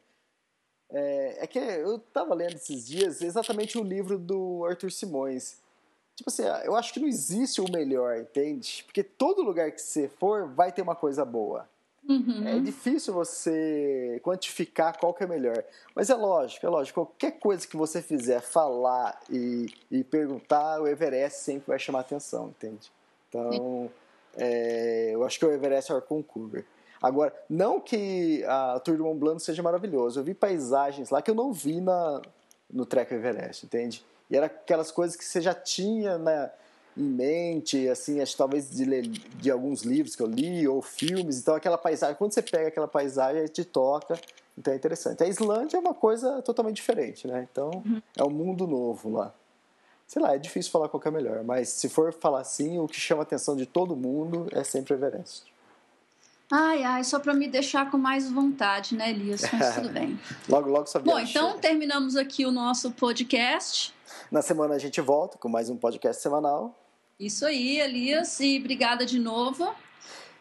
é, 0.91 1.45
é, 1.45 1.47
que 1.47 1.59
eu 1.59 1.97
estava 1.97 2.35
lendo 2.35 2.55
esses 2.55 2.87
dias 2.87 3.23
exatamente 3.23 3.79
o 3.79 3.85
livro 3.85 4.19
do 4.19 4.65
Arthur 4.65 4.91
Simões. 4.91 5.59
Tipo 6.17 6.29
assim, 6.29 6.43
eu 6.65 6.75
acho 6.75 6.93
que 6.93 7.01
não 7.01 7.09
existe 7.09 7.61
o 7.61 7.71
melhor, 7.71 8.19
entende? 8.19 8.83
Porque 8.85 9.03
todo 9.03 9.43
lugar 9.43 9.71
que 9.71 9.81
você 9.81 10.09
for 10.09 10.49
vai 10.49 10.73
ter 10.73 10.83
uma 10.83 10.97
coisa 10.97 11.25
boa. 11.25 11.69
Uhum. 12.09 12.47
É 12.47 12.59
difícil 12.59 13.15
você 13.15 14.21
quantificar 14.23 14.99
qual 14.99 15.15
que 15.15 15.23
é 15.23 15.27
melhor. 15.27 15.63
Mas 15.95 16.11
é 16.11 16.15
lógico, 16.15 16.67
é 16.67 16.69
lógico. 16.69 17.07
Qualquer 17.07 17.39
coisa 17.39 17.67
que 17.67 17.77
você 17.77 18.03
fizer, 18.03 18.41
falar 18.41 19.21
e, 19.31 19.67
e 19.91 20.03
perguntar, 20.03 20.81
o 20.81 20.89
Everest 20.89 21.41
sempre 21.41 21.69
vai 21.69 21.79
chamar 21.79 22.01
atenção, 22.01 22.49
entende? 22.49 22.91
Então, 23.29 23.91
é, 24.37 25.11
eu 25.13 25.25
acho 25.25 25.39
que 25.39 25.45
o 25.45 25.53
Everest 25.53 25.93
é 25.93 25.95
o 25.95 26.03
concurso. 26.03 26.65
Agora, 27.03 27.33
não 27.49 27.81
que 27.81 28.45
a 28.45 28.79
Tour 28.81 28.97
do 28.97 29.05
Mont 29.05 29.19
Blanc 29.19 29.43
seja 29.43 29.63
maravilhoso, 29.63 30.21
eu 30.21 30.25
vi 30.25 30.35
paisagens 30.35 31.09
lá 31.11 31.23
que 31.23 31.31
eu 31.31 31.35
não 31.35 31.53
vi 31.53 31.81
na, 31.81 32.21
no 32.71 32.85
Trek 32.85 33.15
Everest, 33.15 33.65
entende? 33.65 34.05
E 34.31 34.37
era 34.37 34.47
aquelas 34.47 34.91
coisas 34.91 35.17
que 35.17 35.25
você 35.25 35.41
já 35.41 35.55
tinha 35.55 36.19
né, 36.19 36.51
em 36.97 37.05
mente, 37.05 37.89
assim, 37.89 38.21
acho 38.21 38.37
talvez 38.37 38.71
de, 38.71 38.85
ler, 38.85 39.07
de 39.07 39.51
alguns 39.51 39.83
livros 39.83 40.17
que 40.17 40.23
eu 40.23 40.27
li, 40.27 40.67
ou 40.67 40.83
filmes, 40.83 41.39
então 41.39 41.55
aquela 41.55 41.79
paisagem, 41.79 42.17
quando 42.17 42.33
você 42.33 42.43
pega 42.43 42.69
aquela 42.69 42.89
paisagem, 42.89 43.45
te 43.47 43.65
toca, 43.65 44.19
então 44.59 44.73
é 44.73 44.77
interessante. 44.77 45.23
A 45.23 45.27
Islândia 45.27 45.77
é 45.77 45.81
uma 45.81 45.95
coisa 45.95 46.43
totalmente 46.43 46.77
diferente, 46.77 47.27
né? 47.27 47.47
Então, 47.51 47.71
uhum. 47.87 48.03
é 48.17 48.25
um 48.25 48.31
mundo 48.31 48.67
novo 48.67 49.11
lá. 49.11 49.33
Sei 50.07 50.21
lá, 50.21 50.35
é 50.35 50.39
difícil 50.39 50.73
falar 50.73 50.89
qual 50.89 51.01
é 51.05 51.11
melhor, 51.11 51.45
mas 51.45 51.69
se 51.69 51.89
for 51.89 52.13
falar 52.13 52.41
assim, 52.41 52.79
o 52.79 52.89
que 52.89 52.99
chama 52.99 53.23
a 53.23 53.25
atenção 53.25 53.57
de 53.57 53.65
todo 53.65 53.95
mundo 53.95 54.49
é 54.51 54.65
sempre 54.65 54.95
Everest. 54.95 55.45
Ai, 56.51 56.83
ai, 56.83 57.05
só 57.05 57.21
para 57.21 57.33
me 57.33 57.47
deixar 57.47 57.89
com 57.93 57.97
mais 57.97 58.29
vontade, 58.29 58.97
né, 58.97 59.11
Elias? 59.11 59.43
Mas 59.53 59.77
tudo 59.77 59.89
bem. 59.95 60.19
logo, 60.49 60.69
logo 60.69 60.87
só 60.87 60.99
Bom, 60.99 61.21
então 61.21 61.57
terminamos 61.59 62.17
aqui 62.17 62.45
o 62.45 62.51
nosso 62.51 62.91
podcast. 62.91 63.95
Na 64.33 64.43
semana 64.43 64.75
a 64.75 64.79
gente 64.79 65.01
volta 65.01 65.39
com 65.39 65.49
mais 65.49 65.71
um 65.71 65.77
podcast 65.77 66.21
semanal. 66.21 66.77
Isso 67.21 67.45
aí, 67.45 67.79
Elias, 67.79 68.41
e 68.41 68.59
obrigada 68.59 69.05
de 69.05 69.19
novo. 69.19 69.71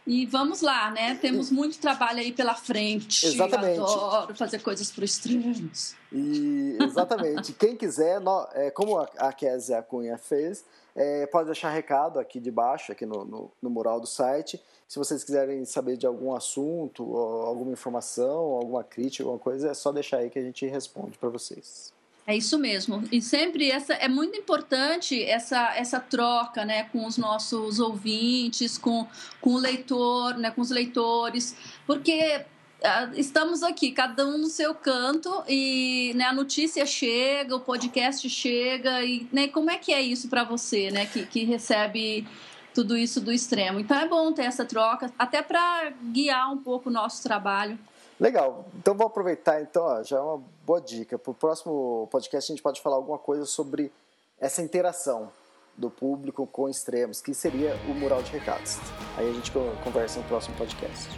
E 0.08 0.26
vamos 0.26 0.62
lá, 0.62 0.90
né? 0.90 1.16
Temos 1.16 1.52
muito 1.52 1.78
trabalho 1.78 2.20
aí 2.20 2.32
pela 2.32 2.56
frente. 2.56 3.28
Exatamente. 3.28 3.80
Adoro 3.80 4.34
fazer 4.34 4.60
coisas 4.60 4.90
para 4.90 5.04
os 5.04 5.12
extremos. 5.12 5.94
E, 6.12 6.78
exatamente. 6.82 7.52
Quem 7.52 7.76
quiser, 7.76 8.22
é, 8.54 8.72
como 8.72 8.98
a 8.98 9.34
Kézia 9.34 9.82
Cunha 9.84 10.18
fez, 10.18 10.64
é, 10.96 11.28
pode 11.28 11.48
deixar 11.48 11.70
recado 11.70 12.18
aqui 12.18 12.40
de 12.40 12.50
baixo, 12.50 12.94
aqui 12.94 13.06
no, 13.06 13.26
no, 13.26 13.52
no 13.62 13.70
mural 13.70 14.00
do 14.00 14.08
site. 14.08 14.60
Se 14.88 14.98
vocês 14.98 15.22
quiserem 15.24 15.64
saber 15.66 15.98
de 15.98 16.08
algum 16.08 16.34
assunto, 16.34 17.18
alguma 17.18 17.74
informação, 17.74 18.56
alguma 18.56 18.86
crítica, 18.86 19.24
alguma 19.24 19.38
coisa, 19.38 19.70
é 19.70 19.74
só 19.74 19.92
deixar 19.92 20.20
aí 20.20 20.30
que 20.30 20.40
a 20.40 20.44
gente 20.44 20.66
responde 20.66 21.18
para 21.18 21.30
vocês. 21.30 21.94
É 22.30 22.38
isso 22.38 22.60
mesmo. 22.60 23.04
E 23.12 23.24
sempre 23.24 23.72
essa 23.72 23.92
é 23.96 24.08
muito 24.08 24.38
importante 24.38 25.20
essa, 25.24 25.76
essa 25.76 26.00
troca, 26.00 26.64
né, 26.64 26.84
com 26.84 27.08
os 27.08 27.18
nossos 27.18 27.80
ouvintes, 27.80 28.78
com, 28.78 29.08
com 29.42 29.56
o 29.56 29.58
leitor, 29.58 30.38
né, 30.38 30.52
com 30.52 30.62
os 30.62 30.70
leitores, 30.70 31.56
porque 31.88 32.46
uh, 32.84 33.16
estamos 33.16 33.64
aqui, 33.64 33.92
cada 33.92 34.28
um 34.28 34.38
no 34.38 34.46
seu 34.46 34.76
canto 34.76 35.44
e 35.48 36.14
né, 36.16 36.26
a 36.26 36.32
notícia 36.32 36.86
chega, 36.86 37.56
o 37.56 37.62
podcast 37.62 38.30
chega 38.30 39.04
e 39.04 39.28
né, 39.34 39.48
como 39.48 39.72
é 39.72 39.80
que 39.80 39.92
é 39.92 40.00
isso 40.00 40.30
para 40.30 40.44
você, 40.44 40.92
né, 40.92 41.08
que, 41.08 41.26
que 41.26 41.46
recebe 41.46 42.28
tudo 42.76 42.96
isso 42.96 43.20
do 43.20 43.32
extremo. 43.32 43.80
Então 43.80 43.98
é 43.98 44.08
bom 44.08 44.32
ter 44.32 44.44
essa 44.44 44.64
troca, 44.64 45.12
até 45.18 45.42
para 45.42 45.92
guiar 46.12 46.54
um 46.54 46.58
pouco 46.58 46.90
o 46.90 46.94
nosso 46.94 47.24
trabalho. 47.24 47.80
Legal. 48.20 48.66
Então 48.76 48.96
vou 48.96 49.08
aproveitar, 49.08 49.62
então, 49.62 49.84
ó, 49.84 50.04
já 50.04 50.18
é 50.18 50.20
uma 50.20 50.44
boa 50.66 50.82
dica. 50.82 51.18
Para 51.18 51.32
o 51.32 51.34
próximo 51.34 52.08
podcast 52.12 52.52
a 52.52 52.56
gente 52.56 52.64
pode 52.64 52.82
falar 52.82 52.98
alguma 52.98 53.18
coisa 53.18 53.46
sobre 53.46 53.92
essa 54.40 54.62
interação 54.62 55.32
do 55.78 55.90
público 55.90 56.46
com 56.46 56.68
extremos, 56.68 57.22
que 57.22 57.34
seria 57.34 57.74
o 57.88 57.94
mural 57.94 58.22
de 58.22 58.32
recados. 58.32 58.78
Aí 59.18 59.30
a 59.30 59.34
gente 59.34 59.52
conversa 59.84 60.20
no 60.20 60.26
próximo 60.26 60.56
podcast. 60.58 61.10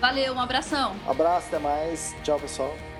Valeu, 0.00 0.34
um 0.34 0.40
abração. 0.40 0.94
Abraço, 1.06 1.46
até 1.46 1.58
mais. 1.58 2.14
Tchau, 2.22 2.38
pessoal. 2.38 2.91